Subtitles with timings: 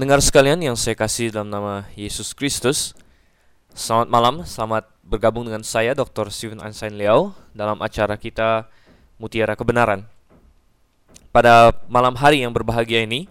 [0.00, 2.96] Pendengar sekalian yang saya kasih dalam nama Yesus Kristus,
[3.76, 6.32] selamat malam, selamat bergabung dengan saya Dr.
[6.32, 8.64] Steven Einstein Liao dalam acara kita
[9.20, 10.08] Mutiara Kebenaran.
[11.28, 13.28] Pada malam hari yang berbahagia ini,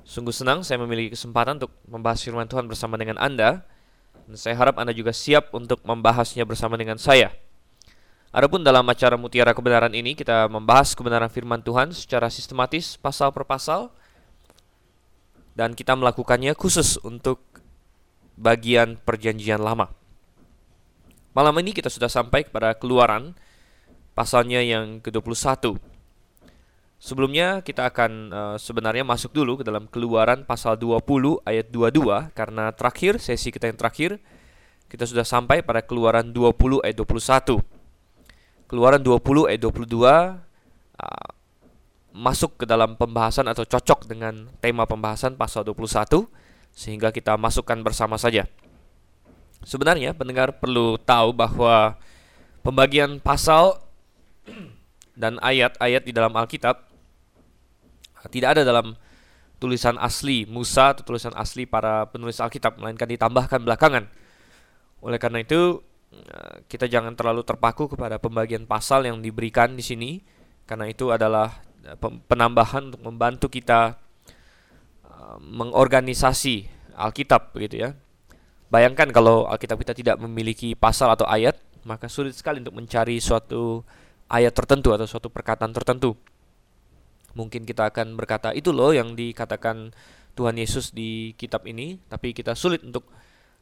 [0.00, 3.60] sungguh senang saya memiliki kesempatan untuk membahas firman Tuhan bersama dengan Anda,
[4.24, 7.36] dan saya harap Anda juga siap untuk membahasnya bersama dengan saya.
[8.32, 13.44] Adapun dalam acara Mutiara Kebenaran ini, kita membahas kebenaran firman Tuhan secara sistematis, pasal per
[13.44, 13.92] pasal,
[15.52, 17.44] dan kita melakukannya khusus untuk
[18.36, 19.92] bagian perjanjian lama.
[21.32, 23.32] Malam ini kita sudah sampai kepada keluaran
[24.12, 25.80] pasalnya yang ke-21.
[27.02, 32.70] Sebelumnya kita akan uh, sebenarnya masuk dulu ke dalam keluaran pasal 20 ayat 22 karena
[32.70, 34.22] terakhir sesi kita yang terakhir
[34.86, 37.58] kita sudah sampai pada keluaran 20 ayat 21.
[38.70, 41.28] Keluaran 20 ayat 22 uh,
[42.12, 46.28] masuk ke dalam pembahasan atau cocok dengan tema pembahasan pasal 21
[46.72, 48.44] sehingga kita masukkan bersama saja.
[49.64, 51.96] Sebenarnya pendengar perlu tahu bahwa
[52.60, 53.80] pembagian pasal
[55.20, 56.84] dan ayat-ayat di dalam Alkitab
[58.28, 58.94] tidak ada dalam
[59.56, 64.04] tulisan asli Musa atau tulisan asli para penulis Alkitab melainkan ditambahkan belakangan.
[65.00, 65.80] Oleh karena itu
[66.12, 70.10] eh, kita jangan terlalu terpaku kepada pembagian pasal yang diberikan di sini
[70.66, 71.71] karena itu adalah
[72.30, 73.98] penambahan untuk membantu kita
[75.06, 77.90] uh, mengorganisasi Alkitab begitu ya.
[78.72, 83.84] Bayangkan kalau Alkitab kita tidak memiliki pasal atau ayat, maka sulit sekali untuk mencari suatu
[84.32, 86.16] ayat tertentu atau suatu perkataan tertentu.
[87.36, 89.92] Mungkin kita akan berkata itu loh yang dikatakan
[90.32, 93.08] Tuhan Yesus di kitab ini, tapi kita sulit untuk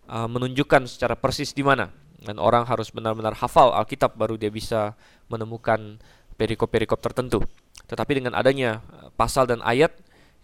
[0.06, 1.90] uh, menunjukkan secara persis di mana.
[2.20, 4.94] Dan orang harus benar-benar hafal Alkitab baru dia bisa
[5.32, 5.98] menemukan
[6.36, 7.42] perikop-perikop tertentu.
[7.90, 9.90] Tetapi dengan adanya eh, pasal dan ayat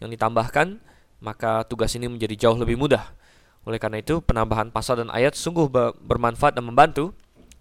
[0.02, 0.82] yang ditambahkan,
[1.22, 3.14] maka tugas ini menjadi jauh lebih mudah.
[3.66, 5.70] Oleh karena itu, penambahan pasal dan ayat sungguh
[6.02, 7.14] bermanfaat dan membantu.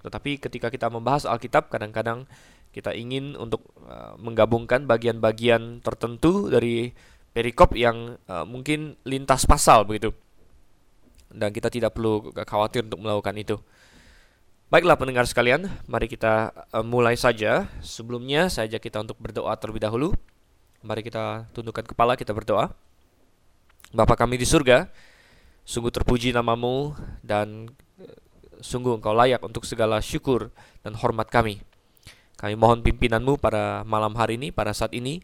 [0.06, 2.30] Tetapi ketika kita membahas Alkitab, kadang-kadang
[2.70, 6.94] kita ingin untuk uh, menggabungkan bagian-bagian tertentu dari
[7.34, 10.14] perikop yang uh, mungkin lintas pasal begitu.
[11.32, 13.58] Dan kita tidak perlu khawatir untuk melakukan itu.
[14.66, 17.70] Baiklah pendengar sekalian, mari kita uh, mulai saja.
[17.86, 20.18] Sebelumnya saya ajak kita untuk berdoa terlebih dahulu.
[20.82, 22.74] Mari kita tundukkan kepala, kita berdoa.
[23.94, 24.90] Bapa kami di surga,
[25.70, 27.70] sungguh terpuji namamu dan
[28.02, 28.18] uh,
[28.58, 30.50] sungguh engkau layak untuk segala syukur
[30.82, 31.62] dan hormat kami.
[32.34, 35.22] Kami mohon pimpinanmu pada malam hari ini, pada saat ini,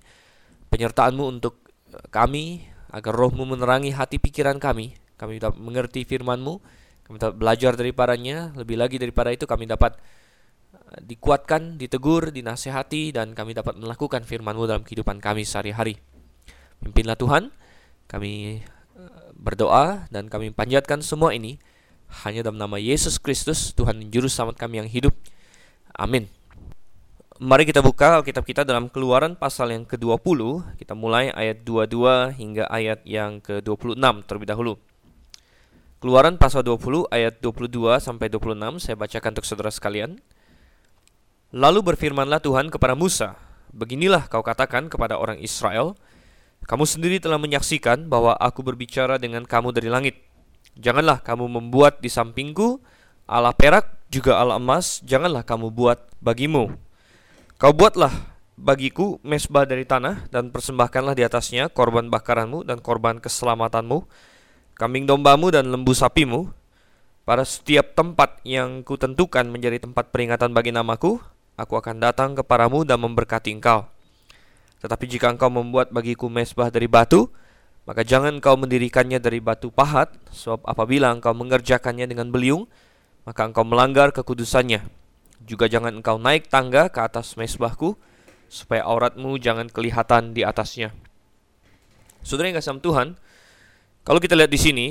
[0.70, 2.62] penyertaanmu untuk uh, kami,
[2.94, 6.62] agar rohmu menerangi hati pikiran kami, kami dapat mengerti firmanmu,
[7.12, 10.00] kami dapat belajar daripadanya, lebih lagi daripada itu kami dapat
[10.72, 16.00] uh, dikuatkan, ditegur, dinasehati, dan kami dapat melakukan firman-Mu dalam kehidupan kami sehari-hari.
[16.80, 17.52] Pimpinlah Tuhan,
[18.08, 18.64] kami
[18.96, 21.60] uh, berdoa dan kami panjatkan semua ini
[22.24, 25.12] hanya dalam nama Yesus Kristus, Tuhan Juru Selamat kami yang hidup.
[25.92, 26.32] Amin.
[27.44, 32.70] Mari kita buka Alkitab kita dalam keluaran pasal yang ke-20 Kita mulai ayat 22 hingga
[32.70, 33.98] ayat yang ke-26
[34.30, 34.78] terlebih dahulu
[36.02, 40.18] Keluaran pasal 20 ayat 22 sampai 26 saya bacakan untuk saudara sekalian.
[41.54, 43.38] Lalu berfirmanlah Tuhan kepada Musa,
[43.70, 45.94] "Beginilah kau katakan kepada orang Israel,
[46.66, 50.18] kamu sendiri telah menyaksikan bahwa aku berbicara dengan kamu dari langit.
[50.74, 52.82] Janganlah kamu membuat di sampingku
[53.30, 56.82] ala perak juga ala emas, janganlah kamu buat bagimu.
[57.62, 58.10] Kau buatlah
[58.58, 64.31] bagiku mesbah dari tanah dan persembahkanlah di atasnya korban bakaranmu dan korban keselamatanmu."
[64.82, 66.50] Kambing dombamu dan lembu sapimu
[67.22, 71.22] pada setiap tempat yang kutentukan menjadi tempat peringatan bagi namaku,
[71.54, 73.86] aku akan datang kepadamu dan memberkati engkau.
[74.82, 77.30] Tetapi jika engkau membuat bagiku mesbah dari batu,
[77.86, 82.66] maka jangan engkau mendirikannya dari batu pahat, sebab apabila engkau mengerjakannya dengan beliung,
[83.22, 84.82] maka engkau melanggar kekudusannya.
[85.46, 87.94] Juga jangan engkau naik tangga ke atas mesbahku,
[88.50, 90.90] supaya auratmu jangan kelihatan di atasnya.
[92.26, 93.22] Saudara yang kasih Tuhan,
[94.02, 94.88] kalau kita lihat di sini,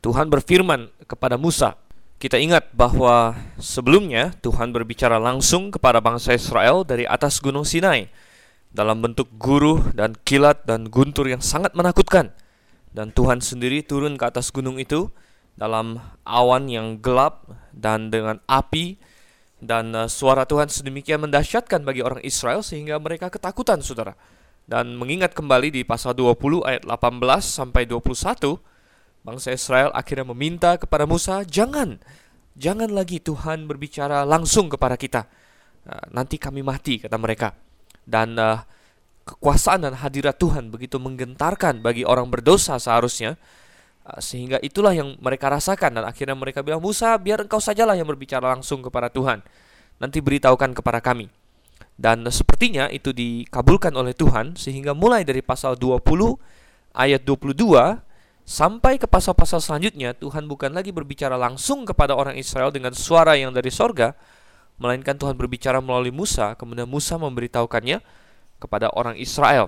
[0.00, 1.76] Tuhan berfirman kepada Musa.
[2.16, 8.06] Kita ingat bahwa sebelumnya Tuhan berbicara langsung kepada bangsa Israel dari atas gunung Sinai
[8.70, 12.30] dalam bentuk guru dan kilat dan guntur yang sangat menakutkan.
[12.94, 15.10] Dan Tuhan sendiri turun ke atas gunung itu
[15.58, 18.96] dalam awan yang gelap dan dengan api
[19.62, 24.18] dan uh, suara Tuhan sedemikian mendahsyatkan bagi orang Israel sehingga mereka ketakutan, Saudara.
[24.62, 28.62] Dan mengingat kembali di pasal 20 ayat 18 sampai 21,
[29.26, 31.98] bangsa Israel akhirnya meminta kepada Musa, "Jangan,
[32.54, 35.26] jangan lagi Tuhan berbicara langsung kepada kita.
[35.82, 37.58] Uh, nanti kami mati," kata mereka.
[38.06, 38.62] Dan uh,
[39.22, 43.38] kekuasaan dan hadirat Tuhan begitu menggentarkan bagi orang berdosa seharusnya
[44.06, 48.06] uh, sehingga itulah yang mereka rasakan dan akhirnya mereka bilang Musa biar engkau sajalah yang
[48.06, 49.42] berbicara langsung kepada Tuhan
[50.02, 51.30] nanti beritahukan kepada kami
[52.00, 56.02] dan sepertinya itu dikabulkan oleh Tuhan sehingga mulai dari pasal 20
[56.96, 57.62] ayat 22
[58.42, 63.54] sampai ke pasal-pasal selanjutnya Tuhan bukan lagi berbicara langsung kepada orang Israel dengan suara yang
[63.54, 64.16] dari sorga
[64.80, 68.02] melainkan Tuhan berbicara melalui Musa kemudian Musa memberitahukannya
[68.62, 69.66] kepada orang Israel.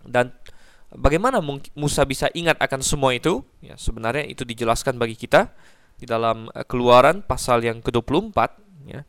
[0.00, 0.32] Dan
[0.88, 1.44] bagaimana
[1.76, 3.44] Musa bisa ingat akan semua itu?
[3.60, 5.52] Ya sebenarnya itu dijelaskan bagi kita
[6.00, 8.38] di dalam eh, keluaran pasal yang ke-24
[8.88, 9.04] ya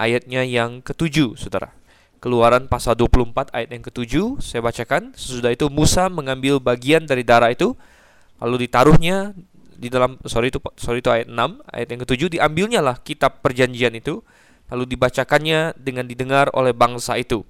[0.00, 1.76] ayatnya yang ketujuh saudara.
[2.20, 5.12] Keluaran pasal 24 ayat yang ketujuh saya bacakan.
[5.12, 7.76] Sesudah itu Musa mengambil bagian dari darah itu
[8.40, 9.36] lalu ditaruhnya
[9.80, 11.36] di dalam sorry itu sorry itu ayat 6
[11.72, 14.20] ayat yang ketujuh diambilnya lah kitab perjanjian itu
[14.68, 17.44] lalu dibacakannya dengan didengar oleh bangsa itu.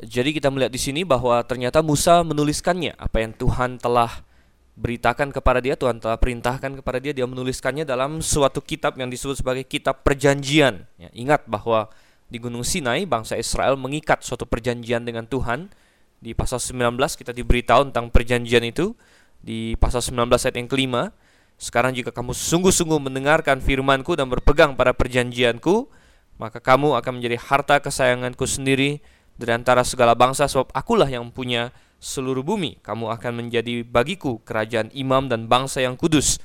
[0.00, 4.24] Jadi kita melihat di sini bahwa ternyata Musa menuliskannya apa yang Tuhan telah
[4.78, 9.42] beritakan kepada dia Tuhan telah perintahkan kepada dia dia menuliskannya dalam suatu kitab yang disebut
[9.42, 11.90] sebagai kitab perjanjian ya, ingat bahwa
[12.30, 15.68] di Gunung Sinai bangsa Israel mengikat suatu perjanjian dengan Tuhan.
[16.20, 18.94] Di pasal 19 kita diberitahu tentang perjanjian itu
[19.40, 21.10] di pasal 19 ayat yang kelima.
[21.60, 25.88] Sekarang jika kamu sungguh-sungguh mendengarkan firmanku dan berpegang pada perjanjianku,
[26.40, 29.04] maka kamu akan menjadi harta kesayanganku sendiri
[29.40, 32.76] dari antara segala bangsa sebab akulah yang punya seluruh bumi.
[32.84, 36.36] Kamu akan menjadi bagiku kerajaan imam dan bangsa yang kudus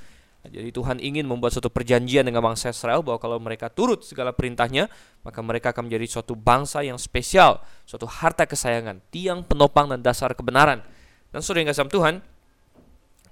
[0.51, 4.91] jadi Tuhan ingin membuat suatu perjanjian dengan bangsa Israel bahwa kalau mereka turut segala perintahnya,
[5.25, 10.33] maka mereka akan menjadi suatu bangsa yang spesial, suatu harta kesayangan, tiang penopang dan dasar
[10.37, 10.85] kebenaran.
[11.33, 12.15] Dan saudara yang kasih Tuhan,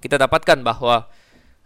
[0.02, 1.06] kita dapatkan bahwa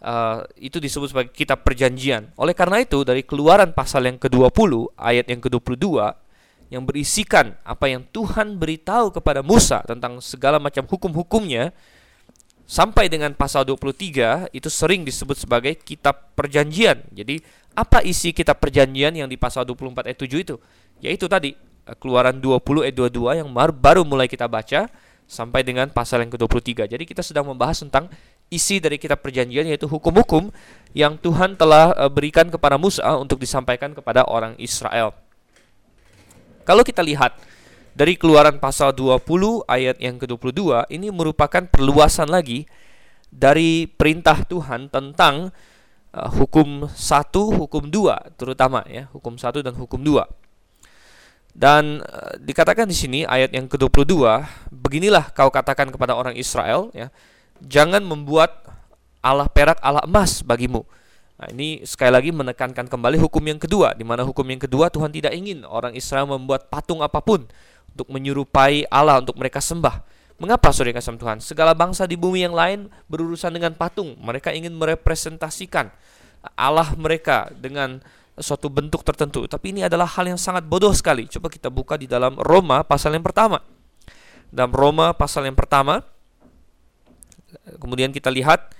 [0.05, 2.31] uh, itu disebut sebagai kitab perjanjian.
[2.37, 5.87] Oleh karena itu, dari keluaran pasal yang ke-20, ayat yang ke-22,
[6.69, 11.73] yang berisikan apa yang Tuhan beritahu kepada Musa tentang segala macam hukum-hukumnya,
[12.69, 17.01] sampai dengan pasal 23 itu sering disebut sebagai kitab perjanjian.
[17.17, 17.41] Jadi
[17.73, 20.57] apa isi kitab perjanjian yang di pasal 24 ayat 7 itu?
[21.01, 24.93] Yaitu tadi eh, Keluaran 20 ayat 22 yang baru mulai kita baca
[25.25, 26.89] sampai dengan pasal yang ke-23.
[26.93, 28.13] Jadi kita sedang membahas tentang
[28.53, 30.53] isi dari kitab perjanjian yaitu hukum-hukum
[30.93, 35.17] yang Tuhan telah eh, berikan kepada Musa untuk disampaikan kepada orang Israel.
[36.69, 37.33] Kalau kita lihat
[37.97, 42.69] dari keluaran pasal 20 ayat yang ke-22 ini merupakan perluasan lagi
[43.33, 45.49] dari perintah Tuhan tentang
[46.13, 50.29] uh, hukum satu, hukum dua, terutama ya, hukum satu dan hukum dua.
[51.57, 54.29] Dan uh, dikatakan di sini ayat yang ke-22,
[54.69, 57.09] beginilah kau katakan kepada orang Israel ya,
[57.65, 58.69] jangan membuat
[59.25, 60.85] Allah perak, Allah emas bagimu.
[61.39, 65.15] Nah, ini sekali lagi menekankan kembali hukum yang kedua, di mana hukum yang kedua Tuhan
[65.15, 67.47] tidak ingin orang Israel membuat patung apa pun
[67.95, 70.03] untuk menyerupai Allah untuk mereka sembah.
[70.39, 71.39] Mengapa saudara kasih Tuhan?
[71.43, 74.15] Segala bangsa di bumi yang lain berurusan dengan patung.
[74.23, 75.91] Mereka ingin merepresentasikan
[76.55, 77.99] Allah mereka dengan
[78.39, 79.51] suatu bentuk tertentu.
[79.51, 81.27] Tapi ini adalah hal yang sangat bodoh sekali.
[81.27, 83.63] Coba kita buka di dalam Roma pasal yang pertama.
[84.51, 86.07] Dalam Roma pasal yang pertama,
[87.83, 88.71] kemudian kita lihat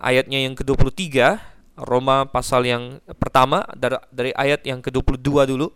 [0.00, 1.36] ayatnya yang ke-23,
[1.74, 3.66] Roma pasal yang pertama
[4.10, 5.74] dari, ayat yang ke-22 dulu.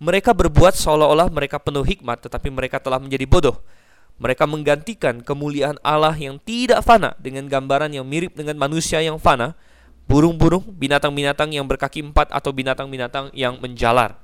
[0.00, 3.60] Mereka berbuat seolah-olah mereka penuh hikmat, tetapi mereka telah menjadi bodoh.
[4.20, 9.56] Mereka menggantikan kemuliaan Allah yang tidak fana dengan gambaran yang mirip dengan manusia yang fana,
[10.08, 14.16] burung-burung, binatang-binatang yang berkaki empat, atau binatang-binatang yang menjalar.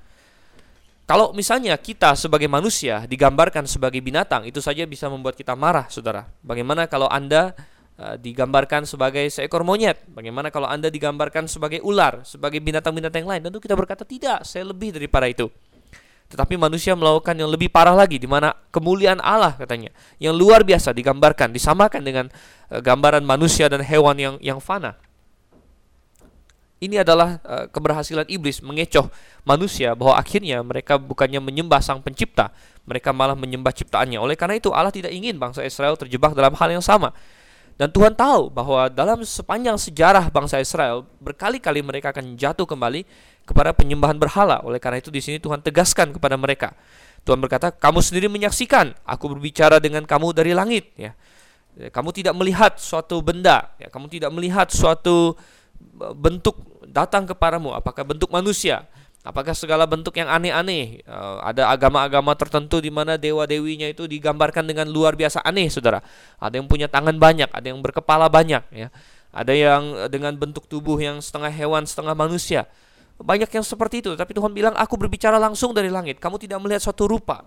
[1.06, 6.26] Kalau misalnya kita sebagai manusia digambarkan sebagai binatang, itu saja bisa membuat kita marah, saudara.
[6.42, 7.54] Bagaimana kalau Anda
[7.96, 10.04] digambarkan sebagai seekor monyet?
[10.12, 13.40] Bagaimana kalau Anda digambarkan sebagai ular, sebagai binatang-binatang lain?
[13.40, 15.48] Tentu kita berkata, tidak, saya lebih daripada itu.
[16.26, 20.90] Tetapi manusia melakukan yang lebih parah lagi di mana kemuliaan Allah katanya yang luar biasa
[20.90, 22.26] digambarkan disamakan dengan
[22.70, 24.98] uh, gambaran manusia dan hewan yang yang fana.
[26.82, 29.06] Ini adalah uh, keberhasilan iblis mengecoh
[29.46, 32.50] manusia bahwa akhirnya mereka bukannya menyembah sang pencipta,
[32.84, 34.18] mereka malah menyembah ciptaannya.
[34.18, 37.14] Oleh karena itu Allah tidak ingin bangsa Israel terjebak dalam hal yang sama.
[37.76, 43.04] Dan Tuhan tahu bahwa dalam sepanjang sejarah bangsa Israel berkali-kali mereka akan jatuh kembali
[43.45, 44.64] kepada penyembahan berhala.
[44.64, 46.73] Oleh karena itu di sini Tuhan tegaskan kepada mereka.
[47.28, 51.12] Tuhan berkata, "Kamu sendiri menyaksikan, aku berbicara dengan kamu dari langit." Ya.
[51.76, 53.92] Kamu tidak melihat suatu benda, ya.
[53.92, 55.37] Kamu tidak melihat suatu
[55.76, 56.56] e, bentuk
[56.88, 58.88] datang kepadamu, apakah bentuk manusia,
[59.26, 61.02] apakah segala bentuk yang aneh-aneh.
[61.02, 65.99] E, ada agama-agama tertentu di mana dewa-dewinya itu digambarkan dengan luar biasa aneh, Saudara.
[66.38, 68.88] Ada yang punya tangan banyak, ada yang berkepala banyak, ya.
[69.35, 72.71] Ada yang dengan bentuk tubuh yang setengah hewan, setengah manusia.
[73.18, 76.23] Banyak yang seperti itu, tapi Tuhan bilang, "Aku berbicara langsung dari langit.
[76.23, 77.45] Kamu tidak melihat suatu rupa."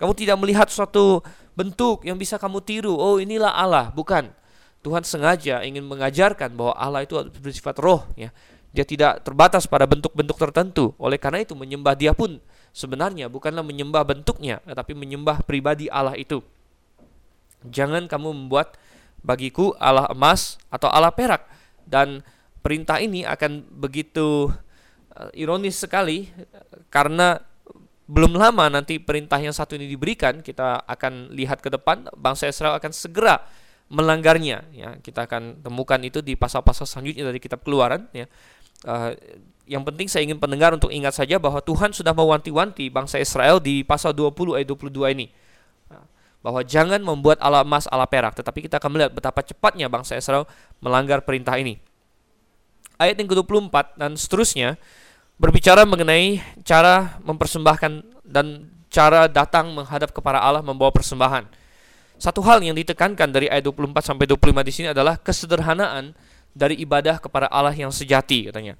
[0.00, 1.20] Kamu tidak melihat suatu
[1.52, 2.96] bentuk yang bisa kamu tiru.
[2.96, 4.32] Oh, inilah Allah, bukan.
[4.82, 8.34] Tuhan sengaja ingin mengajarkan bahwa Allah itu bersifat roh ya.
[8.72, 10.96] Dia tidak terbatas pada bentuk-bentuk tertentu.
[10.96, 12.40] Oleh karena itu menyembah dia pun
[12.72, 16.40] sebenarnya bukanlah menyembah bentuknya, tetapi menyembah pribadi Allah itu.
[17.68, 18.80] Jangan kamu membuat
[19.22, 21.46] bagiku Allah emas atau Allah perak
[21.86, 22.26] dan
[22.64, 24.50] perintah ini akan begitu
[25.14, 26.30] uh, ironis sekali
[26.90, 27.38] karena
[28.10, 32.76] belum lama nanti perintah yang satu ini diberikan kita akan lihat ke depan bangsa Israel
[32.76, 33.46] akan segera
[33.92, 38.26] melanggarnya ya kita akan temukan itu di pasal-pasal selanjutnya dari kitab keluaran ya
[38.86, 39.12] uh,
[39.66, 43.86] yang penting saya ingin pendengar untuk ingat saja bahwa Tuhan sudah mewanti-wanti bangsa Israel di
[43.86, 45.26] pasal 20 ayat 22 ini.
[46.42, 50.50] Bahwa jangan membuat ala emas ala perak tetapi kita akan melihat betapa cepatnya bangsa Israel
[50.82, 51.78] melanggar perintah ini.
[52.98, 54.74] Ayat yang ke-24 dan seterusnya
[55.38, 61.46] berbicara mengenai cara mempersembahkan dan cara datang menghadap kepada Allah membawa persembahan.
[62.18, 66.14] Satu hal yang ditekankan dari ayat 24 sampai 25 di sini adalah kesederhanaan
[66.52, 68.76] dari ibadah kepada Allah yang sejati katanya.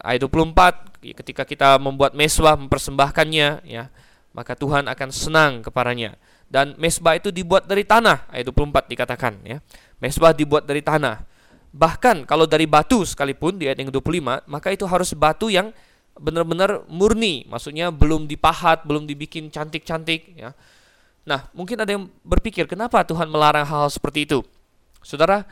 [0.00, 3.90] Ayat 24 ketika kita membuat mesbah mempersembahkannya ya
[4.32, 6.14] maka Tuhan akan senang kepadanya.
[6.46, 9.58] Dan mesbah itu dibuat dari tanah ayat 24 dikatakan ya.
[9.98, 11.26] Mesbah dibuat dari tanah.
[11.74, 15.74] Bahkan kalau dari batu sekalipun di ayat yang 25 maka itu harus batu yang
[16.14, 17.44] benar-benar murni.
[17.50, 20.54] Maksudnya belum dipahat belum dibikin cantik-cantik ya.
[21.26, 24.46] Nah mungkin ada yang berpikir kenapa Tuhan melarang hal, -hal seperti itu?
[25.02, 25.42] Saudara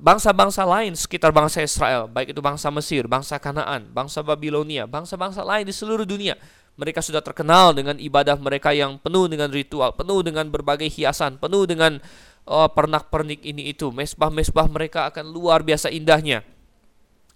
[0.00, 5.68] bangsa-bangsa lain sekitar bangsa Israel baik itu bangsa Mesir bangsa Kanaan bangsa Babilonia bangsa-bangsa lain
[5.68, 6.32] di seluruh dunia
[6.80, 11.68] mereka sudah terkenal dengan ibadah mereka yang penuh dengan ritual, penuh dengan berbagai hiasan, penuh
[11.68, 12.00] dengan
[12.48, 13.92] uh, pernak-pernik ini itu.
[13.92, 16.40] Mesbah-mesbah mereka akan luar biasa indahnya.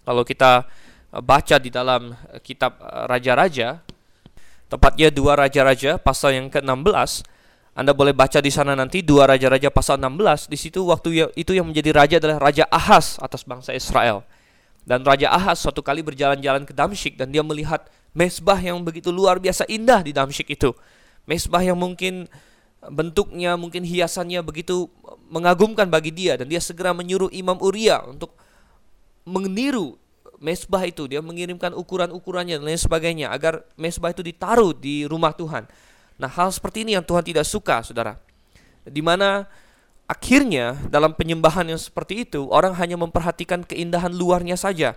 [0.01, 3.85] Kalau kita uh, baca di dalam kitab Raja-Raja,
[4.65, 7.34] tepatnya dua Raja-Raja pasal yang ke-16,
[7.75, 10.47] anda boleh baca di sana nanti dua raja-raja pasal 16.
[10.47, 14.23] Di situ waktu ya, itu yang menjadi raja adalah Raja Ahas atas bangsa Israel.
[14.87, 17.83] Dan Raja Ahas suatu kali berjalan-jalan ke Damsyik dan dia melihat
[18.15, 20.71] mesbah yang begitu luar biasa indah di Damsyik itu.
[21.27, 22.31] Mesbah yang mungkin
[22.79, 24.87] bentuknya, mungkin hiasannya begitu
[25.27, 28.39] mengagumkan bagi dia dan dia segera menyuruh Imam Uria untuk
[29.27, 29.99] meniru
[30.39, 31.11] mesbah itu.
[31.11, 35.67] Dia mengirimkan ukuran-ukurannya dan lain sebagainya agar mesbah itu ditaruh di rumah Tuhan.
[36.15, 38.15] Nah, hal seperti ini yang Tuhan tidak suka, Saudara.
[38.85, 39.49] Di mana
[40.05, 44.93] akhirnya dalam penyembahan yang seperti itu orang hanya memperhatikan keindahan luarnya saja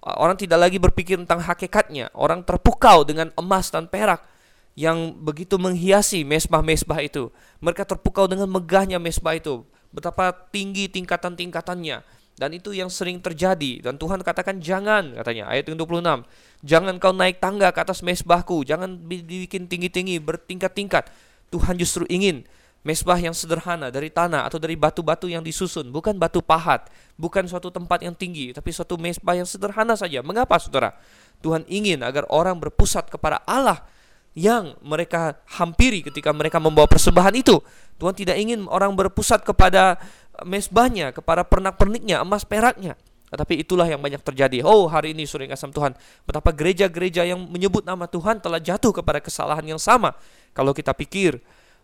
[0.00, 2.08] Orang tidak lagi berpikir tentang hakikatnya.
[2.16, 4.24] Orang terpukau dengan emas dan perak
[4.72, 7.28] yang begitu menghiasi mesbah-mesbah itu.
[7.60, 9.60] Mereka terpukau dengan megahnya mesbah itu.
[9.92, 12.00] Betapa tinggi tingkatan-tingkatannya.
[12.40, 13.84] Dan itu yang sering terjadi.
[13.84, 15.52] Dan Tuhan katakan jangan katanya.
[15.52, 16.24] Ayat 26.
[16.64, 18.64] Jangan kau naik tangga ke atas mesbahku.
[18.64, 21.12] Jangan dibikin tinggi-tinggi bertingkat-tingkat.
[21.52, 22.48] Tuhan justru ingin
[22.80, 26.88] Mesbah yang sederhana dari tanah atau dari batu-batu yang disusun, bukan batu pahat,
[27.20, 30.24] bukan suatu tempat yang tinggi, tapi suatu mesbah yang sederhana saja.
[30.24, 30.96] Mengapa, saudara?
[31.44, 33.84] Tuhan ingin agar orang berpusat kepada Allah
[34.32, 37.60] yang mereka hampiri ketika mereka membawa persembahan itu.
[38.00, 40.00] Tuhan tidak ingin orang berpusat kepada
[40.46, 42.94] mesbahnya, kepada pernak-perniknya, emas peraknya.
[43.30, 44.66] Tetapi itulah yang banyak terjadi.
[44.66, 45.94] Oh, hari ini suri kasam Tuhan,
[46.26, 50.18] betapa gereja-gereja yang menyebut nama Tuhan telah jatuh kepada kesalahan yang sama.
[50.50, 51.38] Kalau kita pikir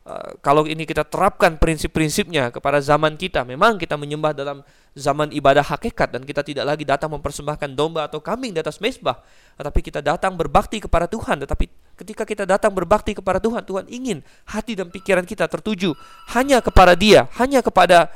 [0.06, 4.62] Uh, kalau ini kita terapkan prinsip-prinsipnya kepada zaman kita, memang kita menyembah dalam
[4.94, 9.18] zaman ibadah hakikat dan kita tidak lagi datang mempersembahkan domba atau kambing di atas mesbah,
[9.58, 11.42] tetapi kita datang berbakti kepada Tuhan.
[11.42, 11.66] Tetapi
[11.98, 15.90] ketika kita datang berbakti kepada Tuhan, Tuhan ingin hati dan pikiran kita tertuju
[16.38, 18.06] hanya kepada Dia, hanya kepada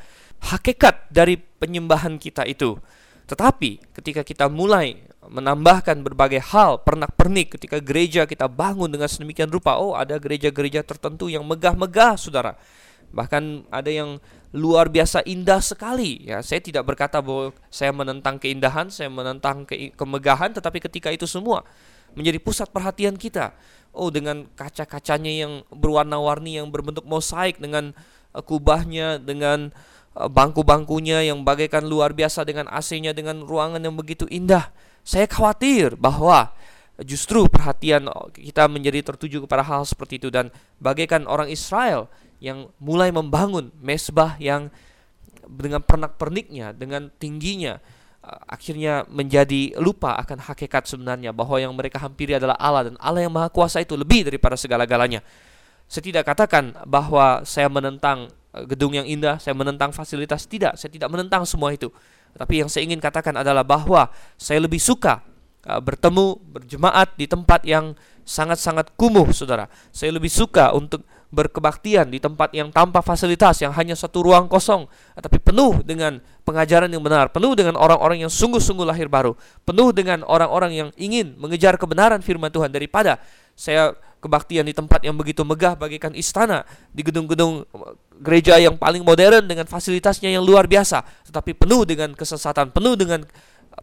[0.41, 2.81] hakikat dari penyembahan kita itu.
[3.29, 9.79] Tetapi ketika kita mulai menambahkan berbagai hal pernak-pernik ketika gereja kita bangun dengan sedemikian rupa.
[9.79, 12.59] Oh, ada gereja-gereja tertentu yang megah-megah, Saudara.
[13.15, 14.19] Bahkan ada yang
[14.51, 16.27] luar biasa indah sekali.
[16.27, 21.29] Ya, saya tidak berkata bahwa saya menentang keindahan, saya menentang ke kemegahan, tetapi ketika itu
[21.29, 21.63] semua
[22.19, 23.55] menjadi pusat perhatian kita.
[23.91, 27.91] Oh, dengan kaca-kacanya yang berwarna-warni yang berbentuk mosaik dengan
[28.31, 29.75] uh, kubahnya dengan
[30.14, 34.71] bangku-bangkunya yang bagaikan luar biasa dengan AC-nya dengan ruangan yang begitu indah
[35.07, 36.52] saya khawatir bahwa
[37.00, 43.12] justru perhatian kita menjadi tertuju kepada hal seperti itu dan bagaikan orang Israel yang mulai
[43.12, 44.69] membangun mesbah yang
[45.50, 47.81] dengan pernak-perniknya, dengan tingginya
[48.23, 53.25] uh, akhirnya menjadi lupa akan hakikat sebenarnya bahwa yang mereka hampiri adalah Allah dan Allah
[53.26, 55.25] yang Maha Kuasa itu lebih daripada segala-galanya.
[55.90, 58.31] Saya tidak katakan bahwa saya menentang
[58.66, 61.90] gedung yang indah, saya menentang fasilitas tidak, saya tidak menentang semua itu.
[62.35, 65.23] Tapi yang saya ingin katakan adalah bahwa saya lebih suka
[65.66, 67.95] uh, bertemu berjemaat di tempat yang
[68.26, 69.66] sangat-sangat kumuh, saudara.
[69.90, 74.90] Saya lebih suka untuk berkebaktian di tempat yang tanpa fasilitas, yang hanya satu ruang kosong,
[75.14, 80.26] tapi penuh dengan pengajaran yang benar, penuh dengan orang-orang yang sungguh-sungguh lahir baru, penuh dengan
[80.26, 83.23] orang-orang yang ingin mengejar kebenaran firman Tuhan daripada
[83.61, 83.93] saya
[84.25, 86.64] kebaktian di tempat yang begitu megah bagaikan istana,
[86.97, 87.69] di gedung-gedung
[88.25, 93.21] gereja yang paling modern dengan fasilitasnya yang luar biasa, tetapi penuh dengan kesesatan, penuh dengan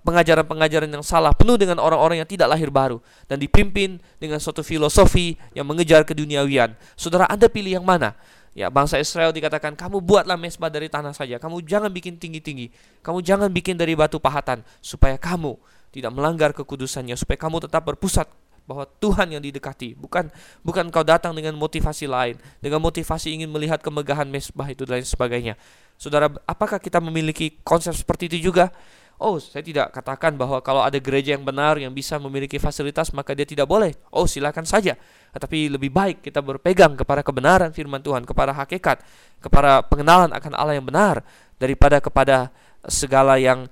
[0.02, 2.98] pengajaran-pengajaran yang salah, penuh dengan orang-orang yang tidak lahir baru
[3.30, 6.74] dan dipimpin dengan suatu filosofi yang mengejar keduniawian.
[6.98, 8.18] Saudara, Anda pilih yang mana?
[8.58, 11.38] Ya, bangsa Israel dikatakan, kamu buatlah mesbah dari tanah saja.
[11.38, 12.74] Kamu jangan bikin tinggi-tinggi.
[13.06, 15.54] Kamu jangan bikin dari batu pahatan supaya kamu
[15.94, 18.26] tidak melanggar kekudusannya, supaya kamu tetap berpusat
[18.68, 20.28] bahwa Tuhan yang didekati, bukan
[20.60, 25.08] bukan kau datang dengan motivasi lain, dengan motivasi ingin melihat kemegahan mesbah itu dan lain
[25.08, 25.56] sebagainya.
[25.96, 28.70] Saudara, apakah kita memiliki konsep seperti itu juga?
[29.18, 33.34] Oh, saya tidak katakan bahwa kalau ada gereja yang benar yang bisa memiliki fasilitas maka
[33.34, 33.98] dia tidak boleh.
[34.14, 34.94] Oh, silakan saja.
[35.34, 39.02] Tetapi lebih baik kita berpegang kepada kebenaran firman Tuhan, kepada hakikat,
[39.42, 41.26] kepada pengenalan akan Allah yang benar
[41.58, 42.54] daripada kepada
[42.86, 43.66] segala yang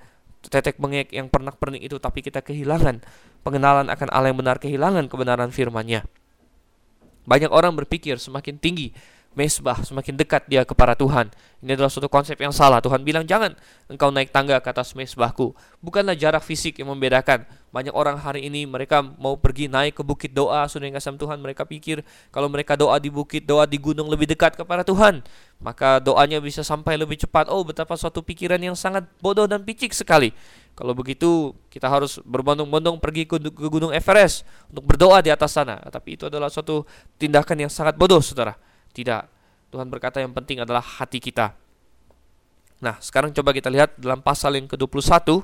[0.48, 3.02] tetek bengek yang pernak-pernik itu tapi kita kehilangan
[3.42, 6.06] pengenalan akan Allah yang benar, kehilangan kebenaran firman-Nya.
[7.26, 8.94] Banyak orang berpikir semakin tinggi
[9.36, 11.30] mesbah, semakin dekat dia kepada Tuhan.
[11.60, 12.80] Ini adalah suatu konsep yang salah.
[12.80, 13.52] Tuhan bilang, jangan
[13.92, 15.52] engkau naik tangga ke atas mesbahku.
[15.84, 17.44] Bukanlah jarak fisik yang membedakan.
[17.76, 21.44] Banyak orang hari ini mereka mau pergi naik ke bukit doa, sudah yang kasih Tuhan.
[21.44, 25.20] Mereka pikir kalau mereka doa di bukit, doa di gunung lebih dekat kepada Tuhan.
[25.60, 27.52] Maka doanya bisa sampai lebih cepat.
[27.52, 30.32] Oh, betapa suatu pikiran yang sangat bodoh dan picik sekali.
[30.76, 33.40] Kalau begitu, kita harus berbondong-bondong pergi ke,
[33.72, 35.80] Gunung Everest untuk berdoa di atas sana.
[35.80, 36.84] Tapi itu adalah suatu
[37.16, 38.56] tindakan yang sangat bodoh, saudara.
[38.96, 39.24] Tidak.
[39.76, 41.52] Tuhan berkata yang penting adalah hati kita.
[42.80, 45.44] Nah, sekarang coba kita lihat dalam pasal yang ke-21.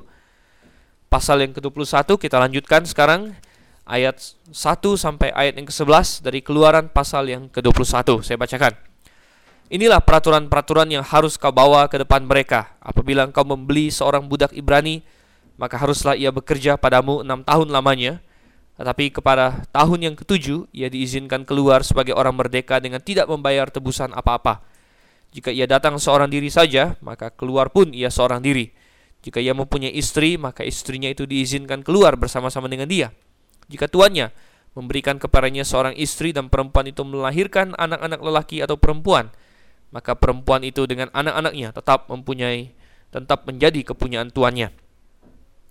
[1.12, 3.36] Pasal yang ke-21 kita lanjutkan sekarang
[3.84, 4.16] ayat
[4.48, 4.56] 1
[4.96, 8.24] sampai ayat yang ke-11 dari Keluaran pasal yang ke-21.
[8.24, 8.72] Saya bacakan.
[9.68, 12.72] Inilah peraturan-peraturan yang harus kau bawa ke depan mereka.
[12.80, 15.04] Apabila engkau membeli seorang budak Ibrani,
[15.60, 18.24] maka haruslah ia bekerja padamu enam tahun lamanya
[18.82, 24.10] tetapi kepada tahun yang ketujuh, ia diizinkan keluar sebagai orang merdeka dengan tidak membayar tebusan
[24.10, 24.58] apa-apa.
[25.30, 28.74] Jika ia datang seorang diri saja, maka keluar pun ia seorang diri.
[29.22, 33.14] Jika ia mempunyai istri, maka istrinya itu diizinkan keluar bersama-sama dengan dia.
[33.70, 34.34] Jika tuannya
[34.74, 39.30] memberikan kepadanya seorang istri dan perempuan itu melahirkan anak-anak lelaki atau perempuan,
[39.94, 42.74] maka perempuan itu dengan anak-anaknya tetap mempunyai
[43.14, 44.74] tetap menjadi kepunyaan tuannya.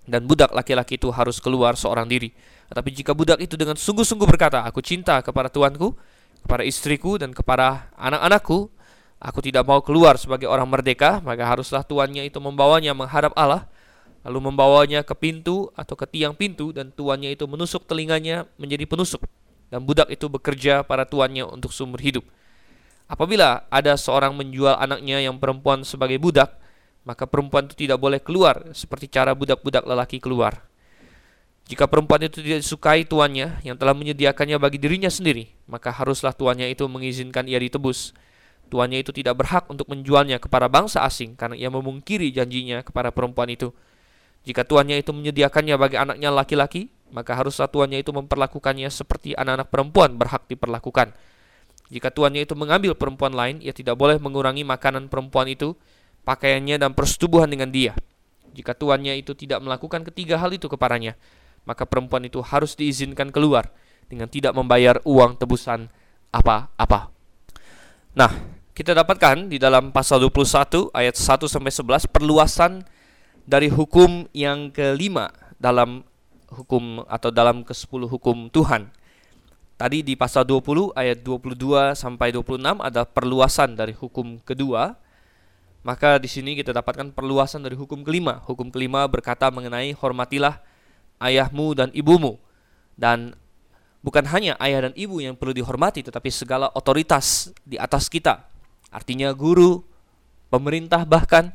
[0.08, 2.32] Dan budak laki-laki itu harus keluar seorang diri.
[2.72, 5.92] Tetapi jika budak itu dengan sungguh-sungguh berkata, Aku cinta kepada tuanku,
[6.48, 8.72] kepada istriku, dan kepada anak-anakku,
[9.20, 13.68] aku tidak mau keluar sebagai orang merdeka, maka haruslah tuannya itu membawanya menghadap Allah,
[14.24, 19.20] lalu membawanya ke pintu atau ke tiang pintu, dan tuannya itu menusuk telinganya menjadi penusuk.
[19.68, 22.24] Dan budak itu bekerja para tuannya untuk sumber hidup.
[23.12, 26.56] Apabila ada seorang menjual anaknya yang perempuan sebagai budak,
[27.04, 30.71] maka perempuan itu tidak boleh keluar seperti cara budak-budak lelaki keluar.
[31.72, 36.68] Jika perempuan itu tidak disukai tuannya yang telah menyediakannya bagi dirinya sendiri, maka haruslah tuannya
[36.68, 38.12] itu mengizinkan ia ditebus.
[38.68, 43.48] Tuannya itu tidak berhak untuk menjualnya kepada bangsa asing karena ia memungkiri janjinya kepada perempuan
[43.48, 43.72] itu.
[44.44, 50.20] Jika tuannya itu menyediakannya bagi anaknya laki-laki, maka haruslah tuannya itu memperlakukannya seperti anak-anak perempuan
[50.20, 51.16] berhak diperlakukan.
[51.88, 55.80] Jika tuannya itu mengambil perempuan lain, ia tidak boleh mengurangi makanan perempuan itu,
[56.28, 57.96] pakaiannya dan persetubuhan dengan dia.
[58.52, 61.16] Jika tuannya itu tidak melakukan ketiga hal itu kepadanya,
[61.66, 63.70] maka perempuan itu harus diizinkan keluar
[64.10, 65.88] dengan tidak membayar uang tebusan
[66.34, 67.12] apa-apa.
[68.12, 68.32] Nah,
[68.72, 72.84] kita dapatkan di dalam pasal 21 ayat 1 sampai 11 perluasan
[73.46, 76.04] dari hukum yang kelima dalam
[76.52, 78.92] hukum atau dalam ke-10 hukum Tuhan.
[79.80, 84.94] Tadi di pasal 20 ayat 22 sampai 26 ada perluasan dari hukum kedua.
[85.82, 88.38] Maka di sini kita dapatkan perluasan dari hukum kelima.
[88.46, 90.62] Hukum kelima berkata mengenai hormatilah
[91.22, 92.42] ayahmu dan ibumu.
[92.98, 93.38] Dan
[94.02, 98.50] bukan hanya ayah dan ibu yang perlu dihormati, tetapi segala otoritas di atas kita.
[98.92, 99.80] Artinya guru,
[100.52, 101.54] pemerintah bahkan,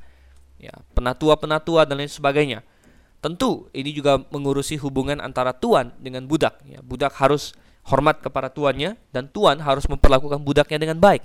[0.56, 2.64] ya penatua-penatua dan lain sebagainya.
[3.20, 6.62] Tentu ini juga mengurusi hubungan antara tuan dengan budak.
[6.64, 7.52] Ya, budak harus
[7.86, 11.22] hormat kepada tuannya dan tuan harus memperlakukan budaknya dengan baik.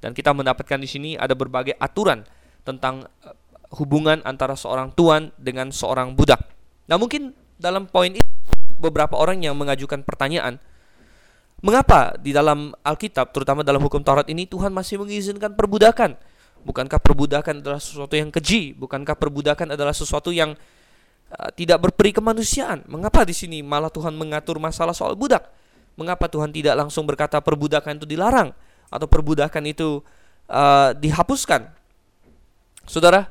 [0.00, 2.24] Dan kita mendapatkan di sini ada berbagai aturan
[2.64, 3.36] tentang eh,
[3.76, 6.40] hubungan antara seorang tuan dengan seorang budak.
[6.88, 8.24] Nah, mungkin dalam poin ini
[8.80, 10.56] beberapa orang yang mengajukan pertanyaan,
[11.60, 16.16] mengapa di dalam Alkitab, terutama dalam hukum Taurat ini Tuhan masih mengizinkan perbudakan?
[16.64, 18.72] Bukankah perbudakan adalah sesuatu yang keji?
[18.76, 20.56] Bukankah perbudakan adalah sesuatu yang
[21.32, 22.84] uh, tidak berperi kemanusiaan?
[22.88, 25.44] Mengapa di sini malah Tuhan mengatur masalah soal budak?
[25.96, 28.52] Mengapa Tuhan tidak langsung berkata perbudakan itu dilarang
[28.88, 30.04] atau perbudakan itu
[30.48, 31.68] uh, dihapuskan?
[32.88, 33.28] Saudara,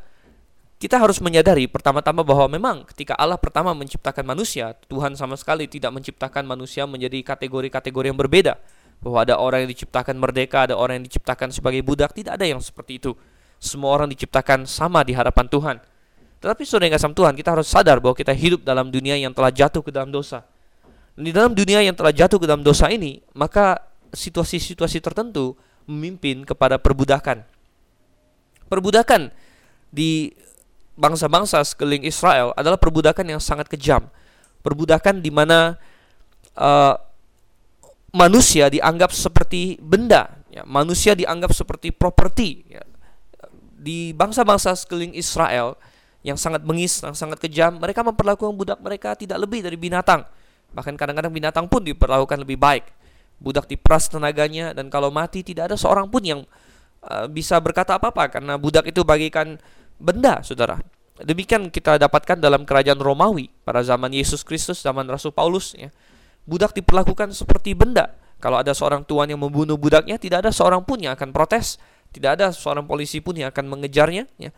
[0.79, 5.91] kita harus menyadari pertama-tama bahwa memang ketika Allah pertama menciptakan manusia, Tuhan sama sekali tidak
[5.91, 8.55] menciptakan manusia menjadi kategori-kategori yang berbeda.
[9.03, 12.63] Bahwa ada orang yang diciptakan merdeka, ada orang yang diciptakan sebagai budak, tidak ada yang
[12.63, 13.11] seperti itu.
[13.59, 15.77] Semua orang diciptakan sama di hadapan Tuhan.
[16.39, 19.51] Tetapi saudara yang kasih Tuhan, kita harus sadar bahwa kita hidup dalam dunia yang telah
[19.51, 20.47] jatuh ke dalam dosa.
[21.19, 23.83] Dan di dalam dunia yang telah jatuh ke dalam dosa ini, maka
[24.15, 27.43] situasi-situasi tertentu memimpin kepada perbudakan.
[28.71, 29.35] Perbudakan
[29.91, 30.31] di
[30.99, 34.11] bangsa-bangsa sekeliling Israel adalah perbudakan yang sangat kejam.
[34.59, 35.79] Perbudakan di mana
[36.59, 36.95] uh,
[38.11, 42.67] manusia dianggap seperti benda, ya, manusia dianggap seperti properti.
[42.67, 42.83] Ya.
[43.79, 45.79] Di bangsa-bangsa sekeliling Israel
[46.19, 50.27] yang sangat bengis, yang sangat kejam, mereka memperlakukan budak mereka tidak lebih dari binatang.
[50.75, 52.83] Bahkan kadang-kadang binatang pun diperlakukan lebih baik.
[53.39, 56.43] Budak diperas tenaganya dan kalau mati tidak ada seorang pun yang
[57.07, 59.55] uh, bisa berkata apa-apa karena budak itu bagikan
[59.99, 60.79] benda, saudara.
[61.19, 65.75] Demikian kita dapatkan dalam kerajaan Romawi pada zaman Yesus Kristus, zaman Rasul Paulus.
[65.75, 65.91] Ya.
[66.47, 68.15] Budak diperlakukan seperti benda.
[68.39, 71.75] Kalau ada seorang tuan yang membunuh budaknya, tidak ada seorang pun yang akan protes,
[72.15, 74.31] tidak ada seorang polisi pun yang akan mengejarnya.
[74.39, 74.55] Ya.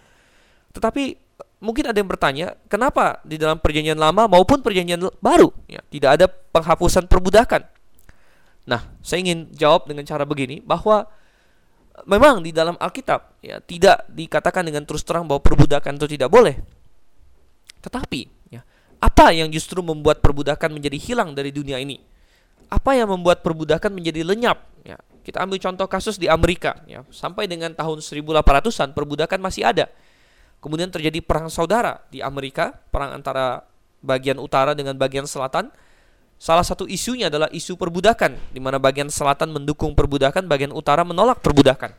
[0.71, 1.17] Tetapi
[1.57, 6.25] mungkin ada yang bertanya, kenapa di dalam perjanjian lama maupun perjanjian baru ya, tidak ada
[6.29, 7.65] penghapusan perbudakan?
[8.69, 11.09] Nah, saya ingin jawab dengan cara begini, bahwa
[12.05, 16.55] memang di dalam Alkitab ya tidak dikatakan dengan terus terang bahwa perbudakan itu tidak boleh.
[17.81, 18.21] Tetapi
[18.53, 18.61] ya,
[19.01, 21.97] apa yang justru membuat perbudakan menjadi hilang dari dunia ini?
[22.71, 24.63] Apa yang membuat perbudakan menjadi lenyap?
[24.85, 29.91] Ya, kita ambil contoh kasus di Amerika ya, sampai dengan tahun 1800-an perbudakan masih ada.
[30.61, 33.65] Kemudian terjadi perang saudara di Amerika, perang antara
[34.01, 35.73] bagian utara dengan bagian selatan
[36.41, 41.37] Salah satu isunya adalah isu perbudakan, di mana bagian selatan mendukung perbudakan, bagian utara menolak
[41.37, 41.93] perbudakan.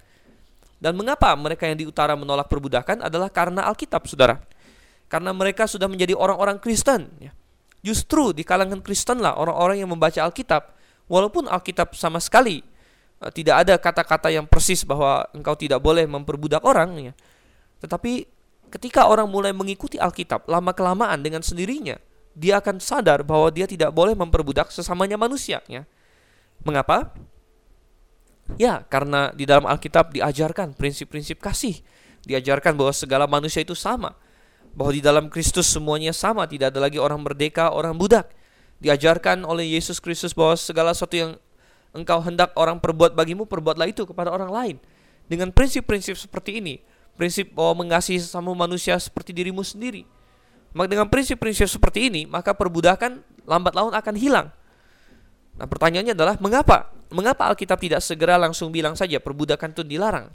[0.83, 4.43] Dan mengapa mereka yang di utara menolak perbudakan adalah karena Alkitab, saudara.
[5.07, 7.07] Karena mereka sudah menjadi orang-orang Kristen.
[7.23, 7.31] Ya.
[7.87, 10.75] Justru di kalangan Kristen lah orang-orang yang membaca Alkitab,
[11.07, 12.67] walaupun Alkitab sama sekali
[13.23, 17.13] uh, tidak ada kata-kata yang persis bahwa engkau tidak boleh memperbudak orang, ya.
[17.79, 18.27] tetapi
[18.75, 21.95] ketika orang mulai mengikuti Alkitab lama kelamaan dengan sendirinya,
[22.33, 25.61] dia akan sadar bahwa dia tidak boleh memperbudak sesamanya manusia.
[25.69, 25.85] Ya.
[26.65, 27.13] Mengapa?
[28.61, 31.81] Ya, karena di dalam Alkitab diajarkan prinsip-prinsip kasih.
[32.23, 34.17] Diajarkan bahwa segala manusia itu sama.
[34.73, 38.33] Bahwa di dalam Kristus semuanya sama, tidak ada lagi orang merdeka, orang budak.
[38.83, 41.33] Diajarkan oleh Yesus Kristus bahwa segala sesuatu yang
[41.93, 44.77] engkau hendak orang perbuat bagimu, perbuatlah itu kepada orang lain.
[45.29, 46.75] Dengan prinsip-prinsip seperti ini,
[47.15, 50.09] prinsip bahwa mengasihi sesama manusia seperti dirimu sendiri,
[50.73, 54.49] maka dengan prinsip-prinsip seperti ini, maka perbudakan lambat laun akan hilang.
[55.57, 56.89] Nah, pertanyaannya adalah mengapa?
[57.13, 60.33] Mengapa Alkitab tidak segera langsung bilang saja perbudakan itu dilarang?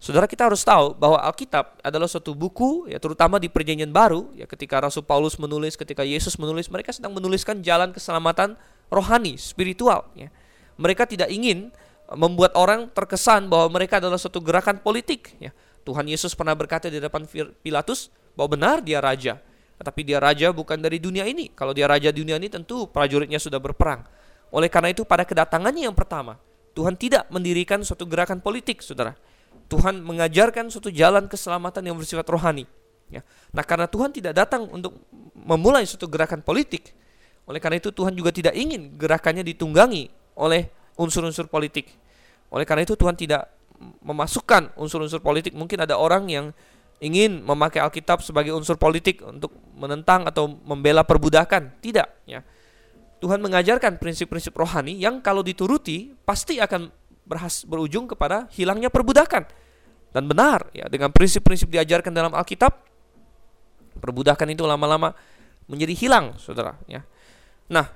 [0.00, 4.44] Saudara kita harus tahu bahwa Alkitab adalah suatu buku ya terutama di Perjanjian Baru ya
[4.44, 8.56] ketika Rasul Paulus menulis, ketika Yesus menulis, mereka sedang menuliskan jalan keselamatan
[8.92, 10.28] rohani, spiritual ya.
[10.76, 11.70] Mereka tidak ingin
[12.12, 15.56] membuat orang terkesan bahwa mereka adalah suatu gerakan politik ya.
[15.84, 17.24] Tuhan Yesus pernah berkata di depan
[17.64, 19.40] Pilatus bahwa benar dia raja.
[19.80, 21.50] Tetapi dia raja bukan dari dunia ini.
[21.50, 24.06] Kalau dia raja dunia ini tentu prajuritnya sudah berperang.
[24.54, 26.38] Oleh karena itu pada kedatangannya yang pertama,
[26.74, 29.18] Tuhan tidak mendirikan suatu gerakan politik, saudara.
[29.66, 32.68] Tuhan mengajarkan suatu jalan keselamatan yang bersifat rohani.
[33.10, 33.26] Ya.
[33.50, 34.94] Nah karena Tuhan tidak datang untuk
[35.34, 36.94] memulai suatu gerakan politik,
[37.44, 40.08] oleh karena itu Tuhan juga tidak ingin gerakannya ditunggangi
[40.40, 41.92] oleh unsur-unsur politik.
[42.48, 43.50] Oleh karena itu Tuhan tidak
[44.00, 45.52] memasukkan unsur-unsur politik.
[45.52, 46.46] Mungkin ada orang yang
[47.02, 51.78] ingin memakai Alkitab sebagai unsur politik untuk menentang atau membela perbudakan.
[51.82, 52.40] Tidak, ya.
[53.18, 56.92] Tuhan mengajarkan prinsip-prinsip rohani yang kalau dituruti pasti akan
[57.24, 59.48] berhas berujung kepada hilangnya perbudakan.
[60.14, 62.70] Dan benar, ya, dengan prinsip-prinsip diajarkan dalam Alkitab,
[63.98, 65.10] perbudakan itu lama-lama
[65.66, 67.02] menjadi hilang, Saudara, ya.
[67.72, 67.88] Nah,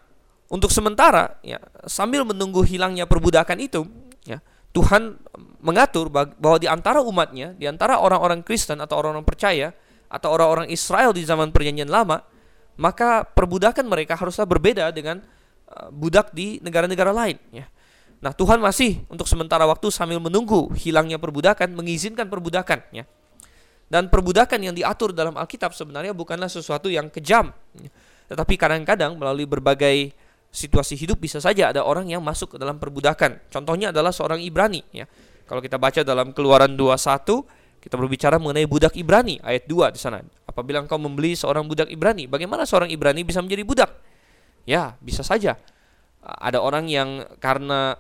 [0.49, 3.85] untuk sementara, ya, sambil menunggu hilangnya perbudakan itu,
[4.25, 4.41] ya,
[4.73, 5.17] Tuhan
[5.65, 9.75] mengatur bahwa di antara umatnya, di antara orang-orang Kristen atau orang-orang percaya
[10.09, 12.21] atau orang-orang Israel di zaman perjanjian lama,
[12.79, 15.19] maka perbudakan mereka haruslah berbeda dengan
[15.73, 17.67] uh, budak di negara-negara lain ya.
[18.19, 23.07] Nah, Tuhan masih untuk sementara waktu sambil menunggu hilangnya perbudakan mengizinkan perbudakan ya.
[23.89, 27.55] Dan perbudakan yang diatur dalam Alkitab sebenarnya bukanlah sesuatu yang kejam.
[27.79, 27.89] Ya.
[28.29, 30.13] Tetapi kadang-kadang melalui berbagai
[30.49, 33.39] situasi hidup bisa saja ada orang yang masuk ke dalam perbudakan.
[33.53, 35.05] Contohnya adalah seorang Ibrani ya.
[35.49, 40.21] Kalau kita baca dalam Keluaran 21 kita berbicara mengenai budak Ibrani ayat 2 di sana.
[40.45, 43.91] Apabila engkau membeli seorang budak Ibrani, bagaimana seorang Ibrani bisa menjadi budak?
[44.69, 45.57] Ya, bisa saja.
[46.29, 47.97] ada orang yang karena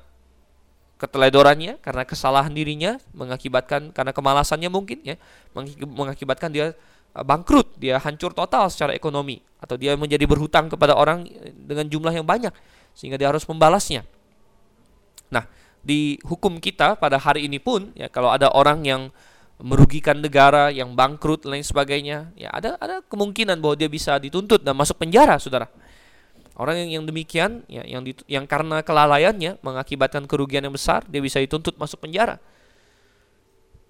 [1.00, 5.16] keteledorannya, karena kesalahan dirinya mengakibatkan karena kemalasannya mungkin ya,
[5.80, 6.76] mengakibatkan dia
[7.16, 12.14] uh, bangkrut, dia hancur total secara ekonomi atau dia menjadi berhutang kepada orang dengan jumlah
[12.14, 12.54] yang banyak
[12.94, 14.06] sehingga dia harus membalasnya.
[15.28, 15.44] Nah,
[15.82, 19.02] di hukum kita pada hari ini pun ya kalau ada orang yang
[19.58, 24.78] merugikan negara, yang bangkrut lain sebagainya, ya ada ada kemungkinan bahwa dia bisa dituntut dan
[24.78, 25.66] masuk penjara, Saudara.
[26.58, 31.22] Orang yang, yang demikian, ya, yang ditu, yang karena kelalaiannya mengakibatkan kerugian yang besar, dia
[31.22, 32.42] bisa dituntut masuk penjara.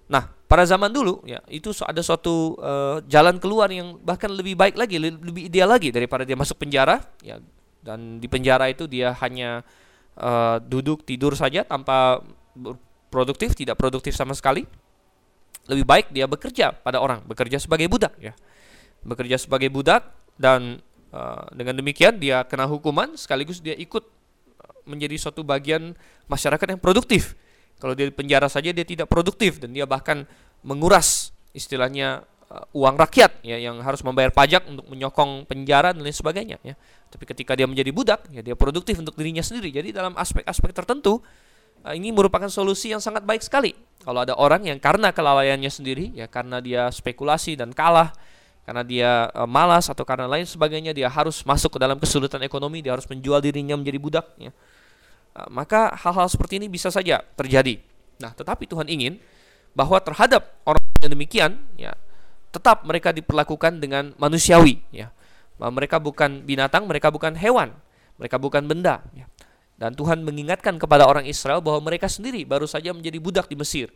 [0.09, 4.73] Nah, pada zaman dulu, ya itu ada suatu uh, jalan keluar yang bahkan lebih baik
[4.73, 7.37] lagi, lebih ideal lagi daripada dia masuk penjara, ya
[7.79, 9.61] dan di penjara itu dia hanya
[10.17, 12.25] uh, duduk tidur saja tanpa
[13.13, 14.65] produktif, tidak produktif sama sekali.
[15.69, 18.33] Lebih baik dia bekerja pada orang, bekerja sebagai budak, ya,
[19.05, 20.09] bekerja sebagai budak
[20.41, 24.05] dan Eh, dengan demikian dia kena hukuman sekaligus dia ikut
[24.85, 25.97] menjadi suatu bagian
[26.29, 27.33] masyarakat yang produktif.
[27.79, 30.27] Kalau dia di penjara saja dia tidak produktif dan dia bahkan
[30.67, 36.13] menguras istilahnya uh, uang rakyat ya yang harus membayar pajak untuk menyokong penjara dan lain
[36.13, 36.75] sebagainya ya.
[37.09, 39.71] Tapi ketika dia menjadi budak ya dia produktif untuk dirinya sendiri.
[39.71, 41.23] Jadi dalam aspek-aspek tertentu
[41.87, 43.71] uh, ini merupakan solusi yang sangat baik sekali.
[44.03, 48.11] Kalau ada orang yang karena kelalaiannya sendiri ya karena dia spekulasi dan kalah
[48.67, 52.83] karena dia uh, malas atau karena lain sebagainya dia harus masuk ke dalam kesulitan ekonomi
[52.83, 54.51] dia harus menjual dirinya menjadi budak ya.
[55.35, 57.81] Uh, maka hal-hal seperti ini bisa saja terjadi
[58.19, 59.17] nah tetapi Tuhan ingin
[59.73, 61.93] bahwa terhadap orang yang demikian ya
[62.49, 65.13] tetap mereka diperlakukan dengan manusiawi ya
[65.59, 67.75] mereka bukan binatang mereka bukan hewan
[68.19, 69.29] mereka bukan benda ya.
[69.79, 73.87] dan Tuhan mengingatkan kepada orang Israel bahwa mereka sendiri baru saja menjadi budak di Mesir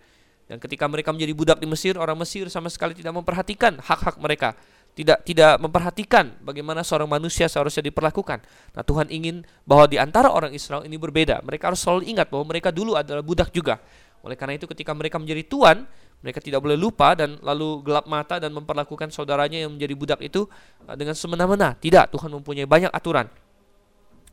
[0.48, 4.60] dan ketika mereka menjadi budak di Mesir, orang Mesir sama sekali tidak memperhatikan hak-hak mereka.
[4.94, 8.46] Tidak tidak memperhatikan bagaimana seorang manusia seharusnya diperlakukan.
[8.78, 11.42] Nah, Tuhan ingin bahwa di antara orang Israel ini berbeda.
[11.42, 13.82] Mereka harus selalu ingat bahwa mereka dulu adalah budak juga.
[14.22, 15.90] Oleh karena itu ketika mereka menjadi tuan,
[16.24, 20.48] mereka tidak boleh lupa dan lalu gelap mata dan memperlakukan saudaranya yang menjadi budak itu
[20.88, 21.76] uh, dengan semena-mena.
[21.76, 23.28] Tidak, Tuhan mempunyai banyak aturan.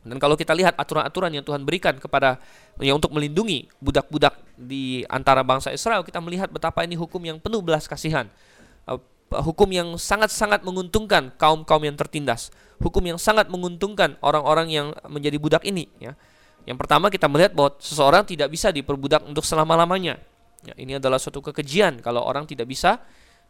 [0.01, 2.41] Dan kalau kita lihat aturan-aturan yang Tuhan berikan kepada
[2.81, 7.61] yang untuk melindungi budak-budak di antara bangsa Israel, kita melihat betapa ini hukum yang penuh
[7.61, 8.25] belas kasihan.
[9.31, 12.51] Hukum yang sangat-sangat menguntungkan kaum-kaum yang tertindas.
[12.83, 16.19] Hukum yang sangat menguntungkan orang-orang yang menjadi budak ini, ya.
[16.67, 20.21] Yang pertama kita melihat bahwa seseorang tidak bisa diperbudak untuk selama-lamanya.
[20.61, 23.01] Ya, ini adalah suatu kekejian kalau orang tidak bisa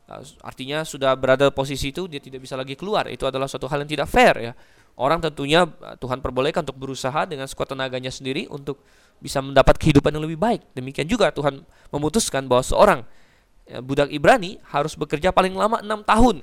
[0.07, 3.11] uh, artinya sudah berada posisi itu dia tidak bisa lagi keluar.
[3.11, 4.53] Itu adalah suatu hal yang tidak fair ya
[4.99, 8.81] orang tentunya eh, Tuhan perbolehkan untuk berusaha dengan sekuat tenaganya sendiri untuk
[9.21, 10.61] bisa mendapat kehidupan yang lebih baik.
[10.73, 11.61] Demikian juga Tuhan
[11.93, 13.05] memutuskan bahwa seorang eh,
[13.83, 16.41] budak Ibrani harus bekerja paling lama enam tahun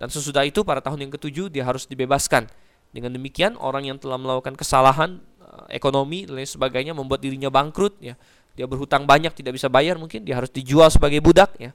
[0.00, 2.48] dan sesudah itu pada tahun yang ketujuh dia harus dibebaskan.
[2.94, 7.98] Dengan demikian orang yang telah melakukan kesalahan eh, ekonomi dan lain sebagainya membuat dirinya bangkrut
[7.98, 8.14] ya.
[8.54, 11.74] Dia berhutang banyak tidak bisa bayar mungkin dia harus dijual sebagai budak ya.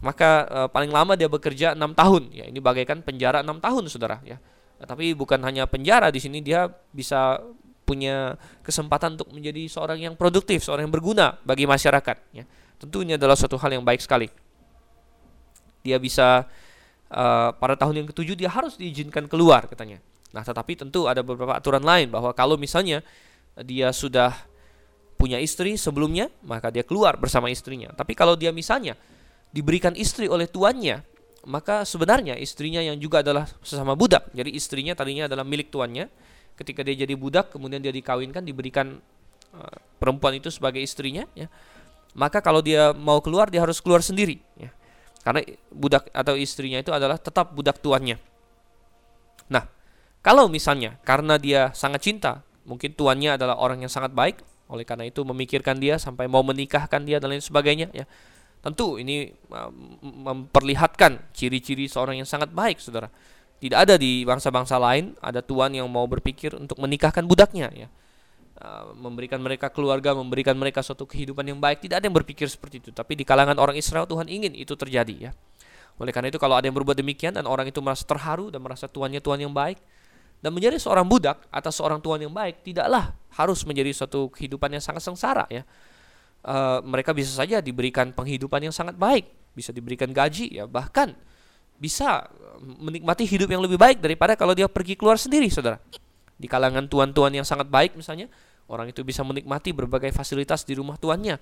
[0.00, 2.48] Maka paling lama dia bekerja enam tahun ya.
[2.48, 4.40] Ini bagaikan penjara enam tahun Saudara ya
[4.84, 7.40] tapi bukan hanya penjara di sini dia bisa
[7.84, 12.16] punya kesempatan untuk menjadi seorang yang produktif, seorang yang berguna bagi masyarakat.
[12.32, 12.46] Ya.
[12.80, 14.32] Tentu ini adalah suatu hal yang baik sekali.
[15.84, 16.48] Dia bisa
[17.12, 20.00] uh, pada tahun yang ketujuh dia harus diizinkan keluar katanya.
[20.32, 23.04] Nah, tetapi tentu ada beberapa aturan lain bahwa kalau misalnya
[23.60, 24.32] dia sudah
[25.20, 27.92] punya istri sebelumnya, maka dia keluar bersama istrinya.
[27.92, 28.96] Tapi kalau dia misalnya
[29.52, 31.04] diberikan istri oleh tuannya,
[31.44, 34.32] maka sebenarnya istrinya yang juga adalah sesama budak.
[34.32, 36.08] Jadi istrinya tadinya adalah milik tuannya.
[36.56, 39.00] Ketika dia jadi budak, kemudian dia dikawinkan, diberikan
[39.52, 41.24] uh, perempuan itu sebagai istrinya.
[41.36, 41.52] Ya.
[42.14, 44.42] Maka kalau dia mau keluar, dia harus keluar sendiri.
[44.58, 44.70] Ya.
[45.20, 48.16] Karena budak atau istrinya itu adalah tetap budak tuannya.
[49.52, 49.68] Nah,
[50.24, 55.06] kalau misalnya karena dia sangat cinta, mungkin tuannya adalah orang yang sangat baik, oleh karena
[55.06, 57.90] itu memikirkan dia sampai mau menikahkan dia dan lain sebagainya.
[57.92, 58.08] Ya
[58.60, 59.32] Tentu ini
[60.04, 63.08] memperlihatkan ciri-ciri seorang yang sangat baik, saudara.
[63.60, 67.88] Tidak ada di bangsa-bangsa lain ada tuan yang mau berpikir untuk menikahkan budaknya, ya.
[68.60, 71.80] Uh, memberikan mereka keluarga, memberikan mereka suatu kehidupan yang baik.
[71.80, 72.90] Tidak ada yang berpikir seperti itu.
[72.92, 75.32] Tapi di kalangan orang Israel Tuhan ingin itu terjadi, ya.
[75.96, 78.84] Oleh karena itu kalau ada yang berbuat demikian dan orang itu merasa terharu dan merasa
[78.84, 79.80] tuannya tuan yang baik
[80.40, 84.80] dan menjadi seorang budak atas seorang tuan yang baik tidaklah harus menjadi suatu kehidupan yang
[84.80, 85.68] sangat sengsara ya
[86.44, 91.12] uh, mereka bisa saja diberikan penghidupan yang sangat baik, bisa diberikan gaji ya bahkan
[91.80, 92.28] bisa
[92.60, 95.80] menikmati hidup yang lebih baik daripada kalau dia pergi keluar sendiri, saudara.
[96.36, 98.28] Di kalangan tuan-tuan yang sangat baik misalnya,
[98.70, 101.36] orang itu bisa menikmati berbagai fasilitas di rumah tuannya.